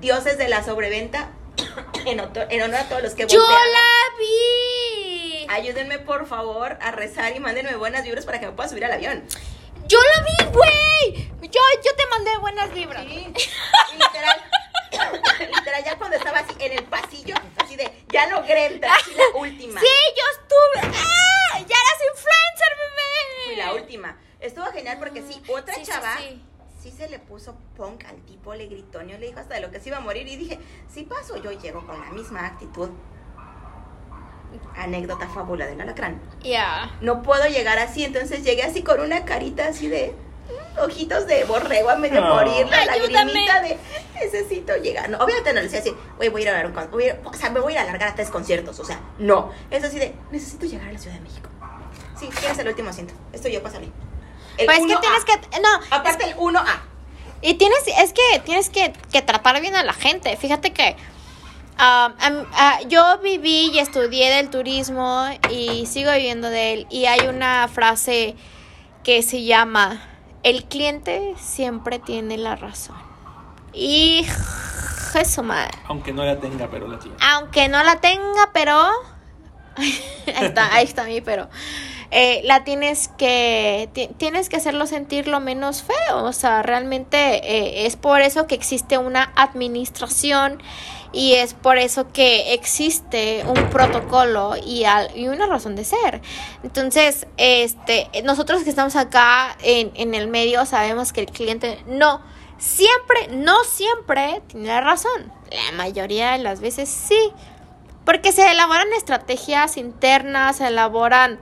Dioses 0.00 0.38
de 0.38 0.48
la 0.48 0.64
sobreventa 0.64 1.30
en, 2.06 2.20
honor 2.20 2.76
a 2.76 2.88
todos 2.88 3.02
los 3.02 3.14
que 3.14 3.26
¡Yo 3.26 3.40
la 3.40 4.18
vi! 4.18 5.46
Ayúdenme 5.48 5.98
por 5.98 6.26
favor 6.26 6.78
a 6.80 6.90
rezar 6.90 7.34
y 7.34 7.40
mándenme 7.40 7.74
buenas 7.76 8.04
vibras 8.04 8.24
para 8.24 8.38
que 8.38 8.46
me 8.46 8.52
pueda 8.52 8.68
subir 8.68 8.84
al 8.84 8.92
avión. 8.92 9.24
¡Yo 9.86 9.98
la 9.98 10.22
vi, 10.22 10.52
güey! 10.52 11.30
Yo, 11.42 11.60
yo 11.84 11.96
te 11.96 12.06
mandé 12.10 12.36
buenas 12.38 12.72
vibras. 12.74 13.02
Sí, 13.02 13.26
literal, 13.92 14.40
literal, 15.54 15.84
ya 15.84 15.96
cuando 15.96 16.16
estaba 16.16 16.40
así 16.40 16.54
en 16.58 16.72
el 16.72 16.84
pasillo, 16.84 17.34
así 17.56 17.76
de, 17.76 17.90
ya 18.12 18.26
logré 18.26 18.66
entrar, 18.66 18.98
así 19.00 19.12
la 19.16 19.38
última. 19.38 19.80
Sí, 19.80 19.86
yo 19.86 20.24
estuve. 20.42 20.94
¡Ah! 20.94 21.58
¡Ya 21.60 21.64
eras 21.64 21.98
bebé! 21.98 22.37
Fui 23.48 23.56
la 23.56 23.74
última. 23.74 24.16
Estuvo 24.40 24.66
genial 24.66 24.96
porque 24.98 25.22
sí, 25.22 25.42
otra 25.52 25.74
Sí, 25.74 25.82
chava 25.84 26.16
sí. 26.18 26.42
sí 26.82 26.90
se 26.90 27.08
le 27.08 27.18
puso 27.18 27.56
punk 27.76 28.04
al 28.04 28.16
tipo, 28.22 28.54
le 28.54 28.66
gritó, 28.66 29.02
le 29.02 29.18
dijo 29.18 29.40
hasta 29.40 29.54
de 29.54 29.60
lo 29.60 29.70
que 29.70 29.80
se 29.80 29.88
iba 29.88 29.98
a 29.98 30.00
morir 30.00 30.26
y 30.28 30.36
dije, 30.36 30.58
si 30.88 31.04
paso 31.04 31.36
yo 31.42 31.50
llego 31.52 31.84
con 31.86 32.00
la 32.00 32.10
misma 32.10 32.46
actitud. 32.46 32.90
Anécdota 34.76 35.28
fábula 35.28 35.66
del 35.66 35.80
alacrán. 35.80 36.20
Ya. 36.42 36.90
No 37.00 37.22
puedo 37.22 37.44
llegar 37.46 37.78
así, 37.78 38.04
entonces 38.04 38.42
llegué 38.44 38.62
así 38.62 38.82
con 38.82 39.00
una 39.00 39.24
carita 39.24 39.68
así 39.68 39.88
de 39.88 40.14
ojitos 40.80 41.26
de 41.26 41.44
borrego 41.44 41.90
a 41.90 41.96
medio 41.96 42.20
No. 42.22 42.34
morir, 42.36 42.66
la 42.68 42.84
lagrimita 42.86 43.60
de 43.60 43.76
necesito 44.14 44.74
llegar. 44.76 45.10
No, 45.10 45.18
obviamente 45.18 45.50
no 45.52 45.56
le 45.56 45.64
decía 45.64 45.80
así, 45.80 45.92
oye, 46.18 46.30
voy 46.30 46.42
a 46.42 46.44
ir 46.44 46.48
a 46.50 46.52
dar 46.54 46.66
un 46.66 46.72
con- 46.72 46.90
voy 46.90 47.04
a 47.04 47.14
ir- 47.14 47.20
o 47.24 47.32
sea, 47.34 47.50
me 47.50 47.60
voy 47.60 47.72
a 47.72 47.74
ir 47.74 47.78
a 47.80 47.82
alargar 47.82 48.08
a 48.10 48.14
tres 48.14 48.30
conciertos, 48.30 48.78
o 48.78 48.84
sea, 48.84 49.00
no. 49.18 49.50
Es 49.70 49.84
así 49.84 49.98
de, 49.98 50.14
necesito 50.30 50.64
llegar 50.64 50.88
a 50.88 50.92
la 50.92 50.98
Ciudad 50.98 51.16
de 51.16 51.22
México. 51.22 51.50
Sí, 52.18 52.28
tienes 52.40 52.58
el 52.58 52.68
último 52.68 52.90
asiento. 52.90 53.14
Esto 53.32 53.48
yo, 53.48 53.62
pásale. 53.62 53.88
El 54.56 54.66
Pues 54.66 54.78
es 54.80 54.86
que 54.86 54.94
1A. 54.94 55.00
tienes 55.00 55.24
que. 55.24 55.60
No. 55.60 55.68
Aparte 55.90 56.24
el 56.24 56.36
1A. 56.36 56.80
Y 57.42 57.54
tienes, 57.54 57.78
es 57.86 58.12
que 58.12 58.40
tienes 58.44 58.68
que, 58.70 58.92
que 59.12 59.22
tratar 59.22 59.60
bien 59.60 59.76
a 59.76 59.84
la 59.84 59.92
gente. 59.92 60.36
Fíjate 60.36 60.72
que 60.72 60.96
Ah, 61.80 62.12
am- 62.18 62.46
ah, 62.54 62.80
yo 62.88 63.18
viví 63.22 63.70
y 63.72 63.78
estudié 63.78 64.30
del 64.34 64.50
turismo 64.50 65.28
y 65.48 65.86
sigo 65.86 66.10
viviendo 66.10 66.50
de 66.50 66.72
él. 66.72 66.86
Y 66.90 67.04
hay 67.06 67.28
una 67.28 67.68
frase 67.68 68.34
que 69.04 69.22
se 69.22 69.44
llama, 69.44 70.02
el 70.42 70.64
cliente 70.64 71.34
siempre 71.38 72.00
tiene 72.00 72.36
la 72.36 72.56
razón. 72.56 72.96
Y 73.72 74.26
eso 75.14 75.44
madre. 75.44 75.70
Aunque 75.86 76.12
no 76.12 76.24
la 76.24 76.40
tenga, 76.40 76.68
pero 76.68 76.88
la 76.88 76.98
tiene. 76.98 77.16
Aunque 77.20 77.68
no 77.68 77.80
la 77.84 78.00
tenga, 78.00 78.50
pero... 78.52 78.74
ahí 79.76 79.94
está, 80.40 80.74
ahí 80.74 80.84
está 80.84 81.04
mi 81.04 81.20
pero. 81.20 81.48
Eh, 82.10 82.40
la 82.44 82.64
tienes 82.64 83.08
que 83.18 83.90
ti- 83.92 84.08
tienes 84.16 84.48
que 84.48 84.56
hacerlo 84.56 84.86
sentir 84.86 85.28
lo 85.28 85.40
menos 85.40 85.82
feo 85.82 86.24
o 86.24 86.32
sea 86.32 86.62
realmente 86.62 87.18
eh, 87.18 87.84
es 87.84 87.96
por 87.96 88.22
eso 88.22 88.46
que 88.46 88.54
existe 88.54 88.96
una 88.96 89.30
administración 89.36 90.62
y 91.12 91.34
es 91.34 91.52
por 91.52 91.76
eso 91.76 92.10
que 92.10 92.54
existe 92.54 93.44
un 93.46 93.68
protocolo 93.68 94.54
y, 94.56 94.84
al- 94.84 95.10
y 95.16 95.28
una 95.28 95.46
razón 95.46 95.76
de 95.76 95.84
ser. 95.84 96.22
Entonces 96.62 97.26
este 97.36 98.08
nosotros 98.24 98.62
que 98.64 98.70
estamos 98.70 98.96
acá 98.96 99.54
en, 99.62 99.90
en 99.94 100.14
el 100.14 100.28
medio 100.28 100.64
sabemos 100.64 101.12
que 101.12 101.20
el 101.20 101.26
cliente 101.26 101.78
no 101.86 102.22
siempre 102.56 103.28
no 103.32 103.64
siempre 103.64 104.40
tiene 104.46 104.68
la 104.68 104.80
razón. 104.80 105.30
La 105.50 105.76
mayoría 105.76 106.32
de 106.32 106.38
las 106.38 106.60
veces 106.60 106.88
sí 106.88 107.32
porque 108.06 108.32
se 108.32 108.50
elaboran 108.50 108.88
estrategias 108.96 109.76
internas, 109.76 110.56
se 110.56 110.66
elaboran, 110.68 111.38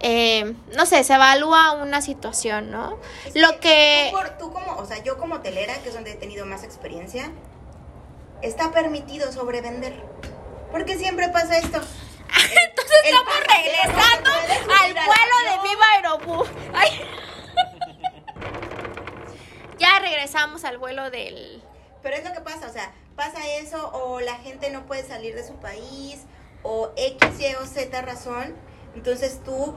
eh, 0.00 0.54
no 0.76 0.86
sé, 0.86 1.02
se 1.04 1.14
evalúa 1.14 1.72
una 1.72 2.00
situación, 2.02 2.70
¿no? 2.70 2.98
Lo 3.34 3.58
que... 3.60 4.08
Tú, 4.10 4.16
por- 4.16 4.38
tú 4.38 4.52
como, 4.52 4.76
o 4.76 4.86
sea, 4.86 5.02
yo 5.02 5.18
como 5.18 5.40
telera, 5.40 5.74
que 5.82 5.88
es 5.88 5.94
donde 5.94 6.12
he 6.12 6.16
tenido 6.16 6.46
más 6.46 6.62
experiencia, 6.64 7.30
está 8.42 8.70
permitido 8.72 9.30
sobrevender. 9.32 10.02
Porque 10.72 10.96
siempre 10.96 11.28
pasa 11.28 11.58
esto. 11.58 11.78
Entonces 12.28 12.96
el 13.04 13.14
estamos 13.14 13.34
pasajero 13.34 13.76
regresando 13.76 14.30
al 14.30 14.94
vuelo 14.94 15.62
de. 15.62 15.68
Viva 15.68 15.84
Aerobús. 15.94 16.48
Ay. 16.72 17.00
ya 19.78 19.98
regresamos 20.00 20.64
al 20.64 20.78
vuelo 20.78 21.10
del... 21.10 21.62
Pero 22.02 22.16
es 22.16 22.24
lo 22.24 22.32
que 22.32 22.40
pasa, 22.40 22.66
o 22.66 22.72
sea, 22.72 22.92
pasa 23.16 23.38
eso 23.58 23.90
o 23.92 24.20
la 24.20 24.36
gente 24.36 24.70
no 24.70 24.86
puede 24.86 25.06
salir 25.06 25.34
de 25.34 25.46
su 25.46 25.54
país 25.56 26.20
o 26.62 26.90
X, 26.96 27.40
Y 27.40 27.54
o 27.56 27.66
Z 27.66 28.00
razón. 28.02 28.54
Entonces 28.94 29.40
tú, 29.44 29.76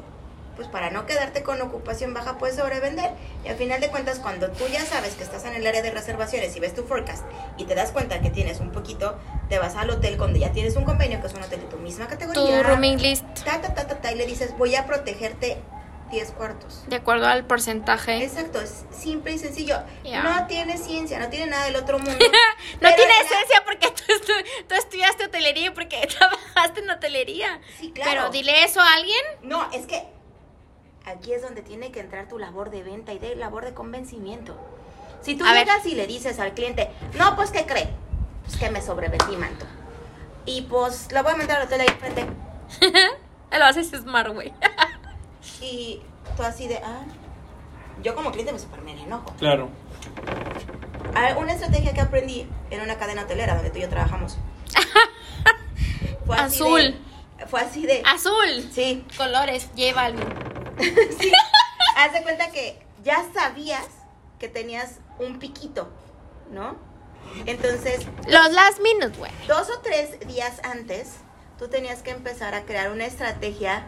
pues 0.55 0.67
para 0.67 0.89
no 0.91 1.05
quedarte 1.05 1.41
con 1.43 1.59
ocupación 1.61 2.13
baja, 2.13 2.37
puedes 2.37 2.55
sobrevender. 2.57 3.11
Y 3.43 3.49
al 3.49 3.55
final 3.55 3.81
de 3.81 3.89
cuentas, 3.89 4.19
cuando 4.19 4.51
tú 4.51 4.65
ya 4.67 4.85
sabes 4.85 5.15
que 5.15 5.23
estás 5.23 5.45
en 5.45 5.55
el 5.55 5.65
área 5.65 5.81
de 5.81 5.91
reservaciones 5.91 6.55
y 6.55 6.59
ves 6.59 6.75
tu 6.75 6.83
forecast 6.83 7.23
y 7.57 7.65
te 7.65 7.75
das 7.75 7.91
cuenta 7.91 8.21
que 8.21 8.29
tienes 8.29 8.59
un 8.59 8.71
poquito, 8.71 9.17
te 9.49 9.59
vas 9.59 9.75
al 9.75 9.89
hotel 9.89 10.17
cuando 10.17 10.37
ya 10.39 10.51
tienes 10.51 10.75
un 10.75 10.83
convenio, 10.85 11.19
que 11.21 11.27
es 11.27 11.33
un 11.33 11.43
hotel 11.43 11.61
de 11.61 11.67
tu 11.67 11.77
misma 11.77 12.07
categoría. 12.07 12.61
Tu 12.61 12.63
rooming 12.63 13.01
list, 13.01 13.25
Ta, 13.43 13.61
ta, 13.61 13.73
ta, 13.73 13.87
ta, 13.87 14.11
y 14.11 14.15
le 14.15 14.25
dices, 14.25 14.55
voy 14.57 14.75
a 14.75 14.85
protegerte 14.85 15.57
10 16.11 16.31
cuartos. 16.33 16.83
de 16.87 16.95
acuerdo 16.97 17.25
al 17.25 17.43
porcentaje. 17.45 18.23
Exacto, 18.23 18.61
es 18.61 18.85
simple 18.95 19.31
y 19.31 19.39
sencillo. 19.39 19.79
No 20.03 20.45
tiene 20.45 20.77
ciencia, 20.77 21.17
no 21.17 21.27
tiene 21.29 21.47
nada 21.47 21.65
del 21.65 21.75
otro 21.75 21.97
mundo. 21.97 22.13
No 22.81 22.93
tiene 22.95 23.11
la- 23.13 23.21
esencia 23.21 23.63
porque 23.65 23.87
tú, 23.89 24.03
estu- 24.13 24.45
tú 24.67 24.75
estudiaste 24.75 25.25
hotelería 25.25 25.67
y 25.67 25.69
porque 25.71 26.07
trabajaste 26.17 26.81
en 26.81 26.89
hotelería. 26.91 27.59
Sí, 27.79 27.91
claro. 27.91 28.11
Pero 28.11 28.29
dile 28.29 28.63
eso 28.63 28.79
a 28.81 28.93
alguien. 28.93 29.21
No, 29.41 29.69
es 29.71 29.85
que 29.87 30.03
aquí 31.05 31.33
es 31.33 31.41
donde 31.41 31.61
tiene 31.61 31.91
que 31.91 31.99
entrar 31.99 32.27
tu 32.27 32.39
labor 32.39 32.69
de 32.69 32.83
venta 32.83 33.13
y 33.13 33.19
de 33.19 33.35
labor 33.35 33.65
de 33.65 33.73
convencimiento. 33.73 34.55
Si 35.21 35.35
tú 35.35 35.45
A 35.45 35.53
ver. 35.53 35.65
llegas 35.65 35.85
y 35.85 35.95
le 35.95 36.07
dices 36.07 36.39
al 36.39 36.53
cliente, 36.53 36.89
no, 37.17 37.35
pues, 37.35 37.51
¿qué 37.51 37.65
cree? 37.65 37.89
Pues 38.45 38.57
que 38.57 38.69
me 38.69 38.81
sobrevendí 38.81 39.37
manto. 39.37 39.65
Y 40.45 40.63
pues 40.63 41.11
la 41.11 41.21
voy 41.21 41.31
a 41.33 41.35
mandar 41.37 41.61
al 41.61 41.67
hotel 41.67 41.81
ahí 41.81 41.87
enfrente. 41.87 42.25
Lo 43.57 43.65
haces 43.65 43.89
smart, 43.91 44.33
güey. 44.33 44.53
Y 45.61 46.01
tú 46.35 46.43
así 46.43 46.67
de, 46.67 46.77
ah. 46.83 47.03
Yo 48.01 48.15
como 48.15 48.31
cliente 48.31 48.51
me 48.51 48.59
super 48.59 48.81
mega 48.81 49.01
enojo. 49.01 49.33
Claro. 49.37 49.69
Ah, 51.15 51.35
Una 51.37 51.53
estrategia 51.53 51.93
que 51.93 52.01
aprendí 52.01 52.47
en 52.69 52.81
una 52.81 52.97
cadena 52.97 53.21
hotelera 53.23 53.55
donde 53.55 53.69
tú 53.69 53.77
y 53.77 53.81
yo 53.81 53.89
trabajamos. 53.89 54.37
Fue 56.25 56.35
así 56.37 56.55
Azul. 56.61 56.81
de- 56.81 57.13
fue 57.47 57.59
así 57.61 57.85
de. 57.85 58.01
Azul. 58.05 58.69
Sí. 58.71 59.05
Colores, 59.17 59.69
llévalo. 59.75 60.19
sí. 61.19 61.31
Haz 61.97 62.13
de 62.13 62.23
cuenta 62.23 62.51
que 62.51 62.81
ya 63.03 63.23
sabías 63.33 63.85
que 64.39 64.47
tenías 64.47 64.99
un 65.19 65.39
piquito, 65.39 65.89
¿no? 66.51 66.75
Entonces, 67.45 68.05
Los 68.27 68.51
last 68.51 68.79
minutes, 68.81 69.17
güey. 69.17 69.31
dos 69.47 69.69
o 69.69 69.79
tres 69.79 70.19
días 70.27 70.59
antes, 70.63 71.13
tú 71.57 71.67
tenías 71.67 72.01
que 72.01 72.11
empezar 72.11 72.53
a 72.53 72.63
crear 72.63 72.91
una 72.91 73.05
estrategia 73.05 73.85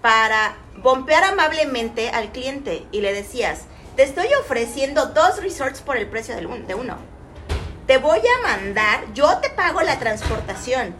para 0.00 0.56
bompear 0.78 1.24
amablemente 1.24 2.10
al 2.10 2.32
cliente 2.32 2.86
y 2.92 3.00
le 3.00 3.12
decías, 3.12 3.62
te 3.96 4.02
estoy 4.02 4.28
ofreciendo 4.40 5.06
dos 5.06 5.42
resorts 5.42 5.80
por 5.80 5.96
el 5.96 6.08
precio 6.08 6.34
de 6.36 6.74
uno. 6.74 6.96
Te 7.86 7.98
voy 7.98 8.20
a 8.20 8.48
mandar, 8.48 9.12
yo 9.12 9.38
te 9.38 9.50
pago 9.50 9.80
la 9.82 9.98
transportación 9.98 10.94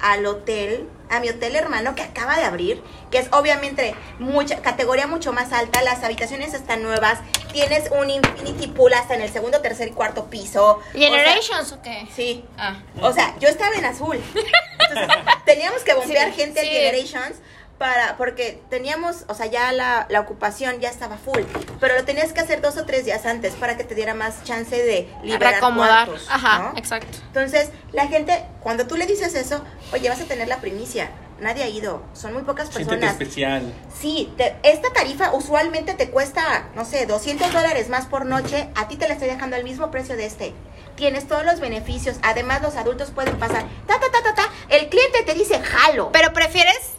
al 0.00 0.26
hotel, 0.26 0.88
a 1.10 1.20
mi 1.20 1.28
hotel 1.28 1.54
hermano 1.56 1.94
que 1.94 2.02
acaba 2.02 2.36
de 2.36 2.44
abrir, 2.44 2.82
que 3.10 3.18
es 3.18 3.28
obviamente 3.32 3.94
mucha 4.18 4.60
categoría 4.62 5.06
mucho 5.06 5.32
más 5.32 5.52
alta, 5.52 5.82
las 5.82 6.02
habitaciones 6.02 6.54
están 6.54 6.82
nuevas, 6.82 7.18
tienes 7.52 7.90
un 7.92 8.10
infinity 8.10 8.66
pool 8.68 8.94
hasta 8.94 9.14
en 9.14 9.22
el 9.22 9.32
segundo, 9.32 9.60
tercer 9.60 9.88
y 9.88 9.92
cuarto 9.92 10.26
piso. 10.30 10.78
O 10.78 10.82
sea, 10.92 11.00
¿Generations 11.00 11.72
o 11.72 11.82
qué? 11.82 12.06
sí. 12.14 12.44
Ah. 12.58 12.76
O 13.00 13.12
sea, 13.12 13.34
yo 13.38 13.48
estaba 13.48 13.74
en 13.76 13.84
azul. 13.84 14.20
Entonces, 14.90 15.16
teníamos 15.44 15.82
que 15.82 15.94
bombear 15.94 16.30
Sí, 16.32 16.40
gente 16.40 16.60
sí. 16.60 16.68
a 16.68 16.70
Generations 16.70 17.36
para, 17.78 18.16
porque 18.16 18.62
teníamos, 18.70 19.24
o 19.28 19.34
sea, 19.34 19.46
ya 19.46 19.72
la, 19.72 20.06
la 20.08 20.20
ocupación 20.20 20.80
ya 20.80 20.88
estaba 20.88 21.16
full. 21.16 21.42
Pero 21.80 21.96
lo 21.96 22.04
tenías 22.04 22.32
que 22.32 22.40
hacer 22.40 22.60
dos 22.60 22.76
o 22.76 22.84
tres 22.86 23.04
días 23.04 23.26
antes 23.26 23.54
para 23.54 23.76
que 23.76 23.84
te 23.84 23.94
diera 23.94 24.14
más 24.14 24.44
chance 24.44 24.76
de 24.76 25.08
liberar 25.22 25.60
cuartos, 25.60 26.26
Ajá, 26.30 26.58
¿no? 26.72 26.78
exacto. 26.78 27.18
Entonces, 27.26 27.70
la 27.92 28.06
gente, 28.06 28.44
cuando 28.60 28.86
tú 28.86 28.96
le 28.96 29.06
dices 29.06 29.34
eso, 29.34 29.62
oye, 29.92 30.08
vas 30.08 30.20
a 30.20 30.24
tener 30.24 30.48
la 30.48 30.58
primicia. 30.58 31.10
Nadie 31.40 31.64
ha 31.64 31.68
ido. 31.68 32.00
Son 32.12 32.32
muy 32.32 32.42
pocas 32.44 32.68
Siéntete 32.68 32.90
personas. 32.90 33.12
especial. 33.20 33.74
Sí, 34.00 34.32
te- 34.36 34.54
esta 34.62 34.92
tarifa 34.92 35.32
usualmente 35.34 35.94
te 35.94 36.08
cuesta, 36.08 36.68
no 36.76 36.84
sé, 36.84 37.06
200 37.06 37.52
dólares 37.52 37.88
más 37.88 38.06
por 38.06 38.24
noche. 38.24 38.68
A 38.76 38.86
ti 38.86 38.96
te 38.96 39.08
la 39.08 39.14
estoy 39.14 39.28
dejando 39.28 39.56
al 39.56 39.64
mismo 39.64 39.90
precio 39.90 40.16
de 40.16 40.26
este. 40.26 40.54
Tienes 40.94 41.26
todos 41.26 41.44
los 41.44 41.58
beneficios. 41.58 42.18
Además, 42.22 42.62
los 42.62 42.76
adultos 42.76 43.10
pueden 43.10 43.36
pasar. 43.36 43.64
Ta, 43.88 43.98
ta, 43.98 44.06
ta, 44.12 44.22
ta, 44.22 44.34
ta. 44.36 44.48
El 44.68 44.88
cliente 44.88 45.24
te 45.26 45.34
dice, 45.34 45.58
jalo. 45.60 46.12
Pero 46.12 46.32
prefieres 46.32 46.92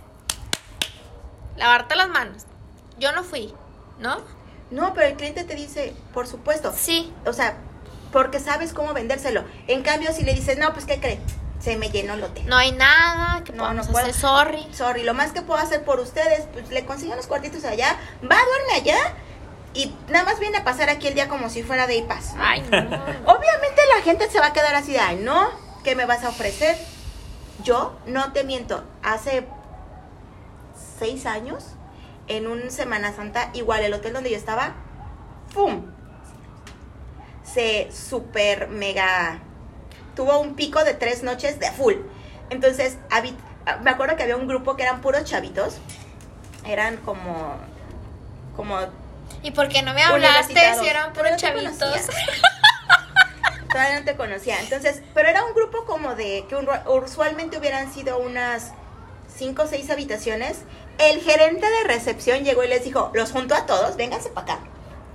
lavarte 1.57 1.95
las 1.95 2.09
manos. 2.09 2.43
Yo 2.97 3.11
no 3.11 3.23
fui, 3.23 3.53
¿no? 3.99 4.17
no, 4.71 4.93
pero 4.93 5.07
el 5.07 5.15
cliente 5.15 5.43
te 5.43 5.55
dice, 5.55 5.93
por 6.13 6.27
supuesto. 6.27 6.73
Sí. 6.75 7.13
O 7.25 7.33
sea, 7.33 7.55
porque 8.11 8.39
sabes 8.39 8.73
cómo 8.73 8.93
vendérselo. 8.93 9.43
En 9.67 9.83
cambio, 9.83 10.11
si 10.13 10.23
le 10.23 10.33
dices, 10.33 10.57
no, 10.57 10.73
pues, 10.73 10.85
¿qué 10.85 10.99
cree? 10.99 11.19
Se 11.59 11.77
me 11.77 11.89
llenó 11.89 12.15
el 12.15 12.23
hotel. 12.23 12.45
No 12.47 12.57
hay 12.57 12.71
nada 12.71 13.43
que 13.43 13.53
No, 13.53 13.73
no 13.73 13.83
puedo. 13.83 13.99
hacer, 13.99 14.13
sorry. 14.13 14.67
Sorry, 14.73 15.03
lo 15.03 15.13
más 15.13 15.31
que 15.31 15.41
puedo 15.41 15.59
hacer 15.59 15.83
por 15.83 15.99
ustedes, 15.99 16.45
pues 16.53 16.69
le 16.69 16.85
consigo 16.85 17.13
unos 17.13 17.27
cuartitos 17.27 17.63
allá, 17.63 17.95
va, 18.23 18.37
duerme 18.37 18.73
allá 18.75 18.97
y 19.73 19.93
nada 20.09 20.25
más 20.25 20.39
viene 20.39 20.57
a 20.57 20.63
pasar 20.63 20.89
aquí 20.89 21.07
el 21.07 21.15
día 21.15 21.27
como 21.27 21.49
si 21.49 21.63
fuera 21.63 21.87
de 21.87 22.01
paz. 22.03 22.33
Ay, 22.37 22.61
no. 22.61 22.77
Obviamente 22.77 23.81
la 23.95 24.01
gente 24.03 24.29
se 24.29 24.39
va 24.39 24.47
a 24.47 24.53
quedar 24.53 24.75
así 24.75 24.91
de, 24.93 24.99
ay, 24.99 25.17
no, 25.17 25.47
¿qué 25.83 25.95
me 25.95 26.05
vas 26.05 26.23
a 26.23 26.29
ofrecer? 26.29 26.77
Yo 27.63 27.97
no 28.05 28.31
te 28.33 28.43
miento, 28.43 28.83
hace 29.01 29.47
seis 30.97 31.25
años, 31.25 31.65
en 32.27 32.47
un 32.47 32.71
Semana 32.71 33.13
Santa, 33.13 33.49
igual 33.53 33.83
el 33.83 33.93
hotel 33.93 34.13
donde 34.13 34.31
yo 34.31 34.37
estaba, 34.37 34.73
¡pum! 35.53 35.85
Se 37.43 37.89
super 37.91 38.67
mega, 38.67 39.39
tuvo 40.15 40.39
un 40.39 40.55
pico 40.55 40.83
de 40.83 40.93
tres 40.93 41.23
noches 41.23 41.59
de 41.59 41.71
full. 41.71 41.95
Entonces, 42.49 42.97
habi- 43.09 43.35
me 43.81 43.91
acuerdo 43.91 44.15
que 44.15 44.23
había 44.23 44.35
un 44.37 44.47
grupo 44.47 44.75
que 44.75 44.83
eran 44.83 45.01
puros 45.01 45.23
chavitos, 45.25 45.77
eran 46.65 46.97
como, 46.97 47.55
como 48.55 48.79
¿Y 49.43 49.51
por 49.51 49.69
qué 49.69 49.81
no 49.83 49.93
me 49.93 50.01
hablaste 50.03 50.53
si 50.79 50.87
eran 50.87 51.13
puros 51.13 51.31
no 51.31 51.37
chavitos? 51.37 51.77
Todavía 53.71 53.99
no 53.99 54.05
te 54.05 54.15
conocía. 54.15 54.59
Entonces, 54.61 55.01
pero 55.13 55.27
era 55.29 55.43
un 55.43 55.53
grupo 55.53 55.85
como 55.85 56.15
de 56.15 56.45
que 56.49 56.55
usualmente 56.87 57.57
hubieran 57.57 57.91
sido 57.93 58.17
unas 58.19 58.71
cinco 59.35 59.63
o 59.63 59.67
seis 59.67 59.89
habitaciones. 59.89 60.59
El 60.97 61.21
gerente 61.21 61.65
de 61.69 61.83
recepción 61.85 62.43
llegó 62.43 62.63
y 62.63 62.67
les 62.67 62.83
dijo, 62.83 63.11
los 63.13 63.31
junto 63.31 63.53
a 63.55 63.65
todos, 63.65 63.97
vénganse 63.97 64.29
para 64.29 64.53
acá. 64.53 64.63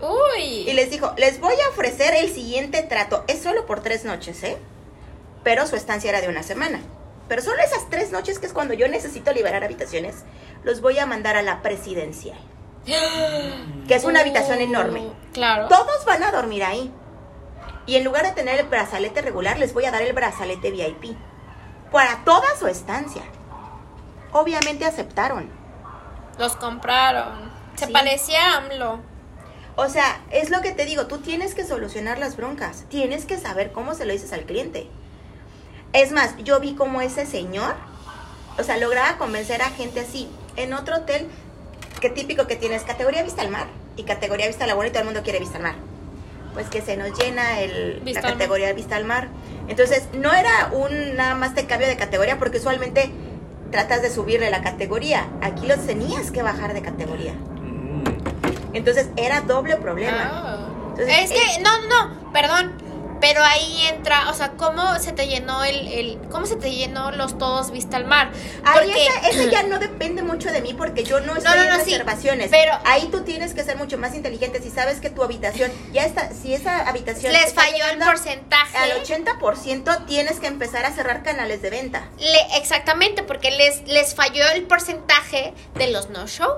Y 0.01 0.65
Uy. 0.69 0.73
les 0.75 0.91
dijo, 0.91 1.13
les 1.17 1.41
voy 1.41 1.55
a 1.55 1.69
ofrecer 1.71 2.15
el 2.15 2.33
siguiente 2.33 2.83
trato. 2.83 3.25
Es 3.29 3.43
solo 3.43 3.67
por 3.67 3.81
tres 3.83 4.05
noches, 4.05 4.43
¿eh? 4.43 4.57
Pero 5.43 5.67
su 5.67 5.77
estancia 5.77 6.11
era 6.11 6.21
de 6.21 6.29
una 6.29 6.43
semana. 6.43 6.81
Pero 7.29 7.43
solo 7.43 7.63
esas 7.63 7.89
tres 7.91 8.11
noches, 8.11 8.39
que 8.39 8.47
es 8.47 8.53
cuando 8.53 8.75
yo 8.75 8.89
necesito 8.89 9.33
liberar 9.33 9.63
habitaciones, 9.65 10.17
los 10.65 10.81
voy 10.81 10.99
a 10.99 11.07
mandar 11.07 11.37
a 11.37 11.43
la 11.43 11.63
presidencial. 11.63 12.39
Que 13.89 13.95
es 13.95 14.05
una 14.05 14.21
habitación 14.21 14.59
Uh, 14.59 14.63
enorme. 14.63 15.13
Claro. 15.33 15.69
Todos 15.69 16.05
van 16.05 16.23
a 16.23 16.31
dormir 16.31 16.63
ahí. 16.65 16.93
Y 17.87 17.97
en 17.97 18.05
lugar 18.05 18.25
de 18.25 18.33
tener 18.33 18.61
el 18.61 18.67
brazalete 18.67 19.21
regular, 19.23 19.59
les 19.59 19.73
voy 19.75 19.85
a 19.85 19.91
dar 19.91 20.03
el 20.03 20.13
brazalete 20.13 20.71
VIP. 20.71 21.17
para 21.91 22.23
toda 22.25 22.47
su 22.59 22.69
estancia. 22.69 23.23
Obviamente 24.33 24.85
aceptaron. 24.85 25.51
Los 26.39 26.57
compraron. 26.57 27.51
Se 27.77 27.87
Sí. 27.87 27.93
parecía 27.93 28.55
a 28.55 28.57
AMLO. 28.59 29.01
O 29.77 29.89
sea, 29.89 30.21
es 30.31 30.51
lo 30.51 30.61
que 30.61 30.73
te 30.73 30.85
digo, 30.85 31.07
tú 31.07 31.19
tienes 31.19 31.55
que 31.55 31.65
solucionar 31.65 32.19
las 32.19 32.37
broncas, 32.37 32.85
tienes 32.89 33.25
que 33.25 33.39
saber 33.39 33.73
cómo 33.73 33.95
se 33.95 34.05
lo 34.05 34.13
dices 34.13 34.33
al 34.33 34.43
cliente. 34.45 34.89
Es 35.93 36.13
más, 36.13 36.37
yo 36.45 36.61
vi 36.61 36.75
como 36.75 37.01
ese 37.01 37.25
señor, 37.25 37.75
o 38.59 38.63
sea, 38.63 38.77
lograba 38.77 39.17
convencer 39.17 39.63
a 39.63 39.71
gente 39.71 40.01
así. 40.01 40.29
En 40.57 40.75
otro 40.75 40.97
hotel, 40.97 41.29
que 42.01 42.11
típico 42.11 42.47
que 42.47 42.57
tienes 42.57 42.83
categoría 42.83 43.23
vista 43.23 43.43
al 43.43 43.51
mar 43.51 43.69
y 43.97 44.03
categoría 44.05 44.47
vista 44.47 44.65
al 44.65 44.71
agua 44.71 44.87
y 44.87 44.91
todo 44.91 45.01
el 45.01 45.05
mundo 45.07 45.23
quiere 45.23 45.39
vista 45.39 45.57
al 45.57 45.63
mar. 45.63 45.75
Pues 46.53 46.69
que 46.69 46.83
se 46.83 46.97
nos 46.97 47.17
llena 47.19 47.61
el, 47.61 48.03
la 48.05 48.21
categoría 48.21 48.73
vista 48.73 48.97
al 48.97 49.05
mar. 49.05 49.29
Entonces, 49.69 50.09
no 50.13 50.33
era 50.33 50.71
un 50.73 51.15
nada 51.17 51.37
más 51.37 51.55
de 51.55 51.67
cambio 51.67 51.87
de 51.89 51.97
categoría 51.97 52.39
porque 52.39 52.59
usualmente 52.59 53.11
tratas 53.71 54.03
de 54.03 54.11
subirle 54.11 54.51
la 54.51 54.63
categoría. 54.63 55.29
Aquí 55.41 55.67
los 55.67 55.87
tenías 55.87 56.31
que 56.31 56.43
bajar 56.43 56.75
de 56.75 56.83
categoría. 56.83 57.33
Mm. 57.33 58.05
Entonces, 58.75 59.09
era 59.17 59.41
doble 59.43 59.77
problema. 59.77 60.31
Ah. 60.33 60.69
Entonces, 60.91 61.17
es 61.25 61.33
que, 61.33 61.63
no, 61.63 61.71
no, 61.89 61.89
no, 61.89 62.33
perdón. 62.33 62.90
Pero 63.21 63.43
ahí 63.45 63.87
entra, 63.89 64.31
o 64.31 64.35
sea, 64.35 64.53
¿cómo 64.53 64.99
se 64.99 65.13
te 65.13 65.27
llenó 65.29 65.63
el, 65.65 65.89
el 65.89 66.19
cómo 66.31 66.47
se 66.47 66.57
te 66.57 66.71
llenó 66.73 67.11
los 67.13 67.37
todos 67.39 67.71
vista 67.71 67.97
al 67.99 68.07
mar? 68.07 68.31
Ahí 68.65 68.89
Porque- 68.89 69.07
esa, 69.07 69.29
esa 69.29 69.51
ya 69.51 69.63
no 69.65 69.79
depende 69.79 70.23
mucho 70.23 70.51
de 70.51 70.63
mí 70.63 70.75
porque 70.75 71.05
yo 71.05 71.21
no 71.21 71.37
estoy 71.37 71.57
no, 71.57 71.63
en 71.63 71.69
no, 71.69 71.75
sí, 71.85 71.91
reservaciones. 71.91 72.49
pero- 72.51 72.73
ahí 72.85 73.09
tú 73.13 73.23
tienes 73.23 73.53
que 73.55 73.63
ser 73.65 73.77
mucho 73.77 73.99
más 73.99 74.15
inteligente. 74.15 74.63
Si 74.63 74.71
sabes 74.71 75.01
que 75.01 75.11
tu 75.11 75.23
habitación 75.23 75.71
ya 75.93 76.05
está, 76.05 76.31
si 76.33 76.55
esa 76.55 76.89
habitación 76.89 77.33
les 77.33 77.53
falló 77.53 77.85
el 77.93 77.99
porcentaje. 77.99 78.77
al 78.79 78.93
80%, 79.03 80.07
tienes 80.07 80.41
que 80.41 80.47
empezar 80.47 80.85
a 80.87 80.93
cerrar 80.93 81.23
canales 81.23 81.63
de 81.63 81.71
venta. 81.71 82.09
Le- 82.19 82.57
exactamente, 82.59 83.23
porque 83.23 83.51
les, 83.51 83.87
les 83.87 84.15
falló 84.15 84.45
el 84.55 84.63
porcentaje 84.65 85.53
de 85.75 85.89
los 85.89 86.11
no-show. 86.11 86.51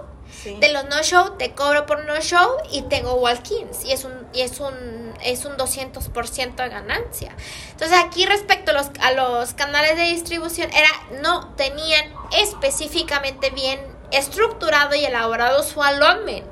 Sí. 0.43 0.57
De 0.61 0.73
los 0.73 0.85
no-show, 0.87 1.37
te 1.37 1.53
cobro 1.53 1.87
por 1.87 2.05
no-show 2.05 2.49
y 2.73 2.83
tengo 2.83 3.15
walk-ins. 3.15 3.85
Y 3.85 3.93
es 3.93 4.05
un, 4.05 4.13
y 4.33 4.41
es 4.41 4.59
un, 4.61 5.02
es 5.25 5.45
un 5.45 5.57
200% 5.57 6.55
de 6.55 6.69
ganancia. 6.69 7.35
Entonces, 7.71 7.99
aquí 7.99 8.27
respecto 8.27 8.73
a 8.73 8.75
los, 8.75 8.91
a 9.01 9.13
los 9.13 9.55
canales 9.55 9.97
de 9.97 10.05
distribución, 10.05 10.71
era, 10.73 10.89
no 11.23 11.55
tenían 11.55 12.13
específicamente 12.33 13.51
bien 13.51 13.81
estructurado 14.13 14.95
y 14.95 15.05
elaborado 15.05 15.63
su 15.63 15.83
allotment. 15.83 16.47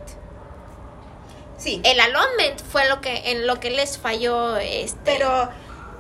Sí, 1.56 1.80
El 1.85 2.00
allotment 2.00 2.59
fue 2.72 2.88
lo 2.88 3.02
que, 3.02 3.30
en 3.33 3.46
lo 3.46 3.61
que 3.61 3.68
les 3.68 3.98
falló 3.98 4.56
este. 4.56 4.98
pero 5.04 5.50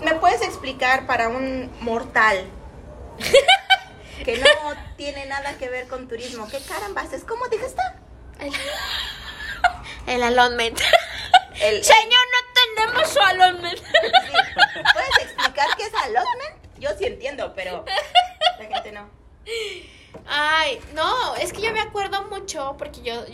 ¿me 0.00 0.14
puedes 0.14 0.40
explicar 0.40 1.06
para 1.06 1.28
un 1.28 1.70
mortal 1.80 2.46
que 4.24 4.38
no 4.38 4.46
tiene 4.96 5.26
nada 5.26 5.58
que 5.58 5.68
ver 5.68 5.86
con 5.86 6.08
turismo? 6.08 6.48
¿Qué 6.48 6.60
carambas 6.60 7.12
es? 7.12 7.24
¿Cómo 7.24 7.46
dijiste? 7.48 7.82
El, 8.38 8.54
el 10.14 10.22
allotment. 10.22 10.80
El, 11.60 11.84
Señor, 11.84 12.08
no 12.08 12.49
tenemos 12.86 13.08
su 13.08 13.20
allotment. 13.20 13.78
Sí. 13.78 13.82
¿Puedes 14.92 15.18
explicar 15.22 15.66
qué 15.76 15.84
es 15.84 15.94
allotment? 15.94 16.78
Yo 16.78 16.90
sí 16.98 17.04
entiendo, 17.04 17.52
pero 17.54 17.84
la 18.58 18.66
gente 18.66 18.92
no. 18.92 19.08
Ay, 20.26 20.80
no, 20.94 21.34
es 21.36 21.52
que 21.52 21.60
yo 21.60 21.72
me 21.72 21.80
acuerdo 21.80 22.22
mucho 22.24 22.76
porque 22.78 23.02
yo, 23.02 23.24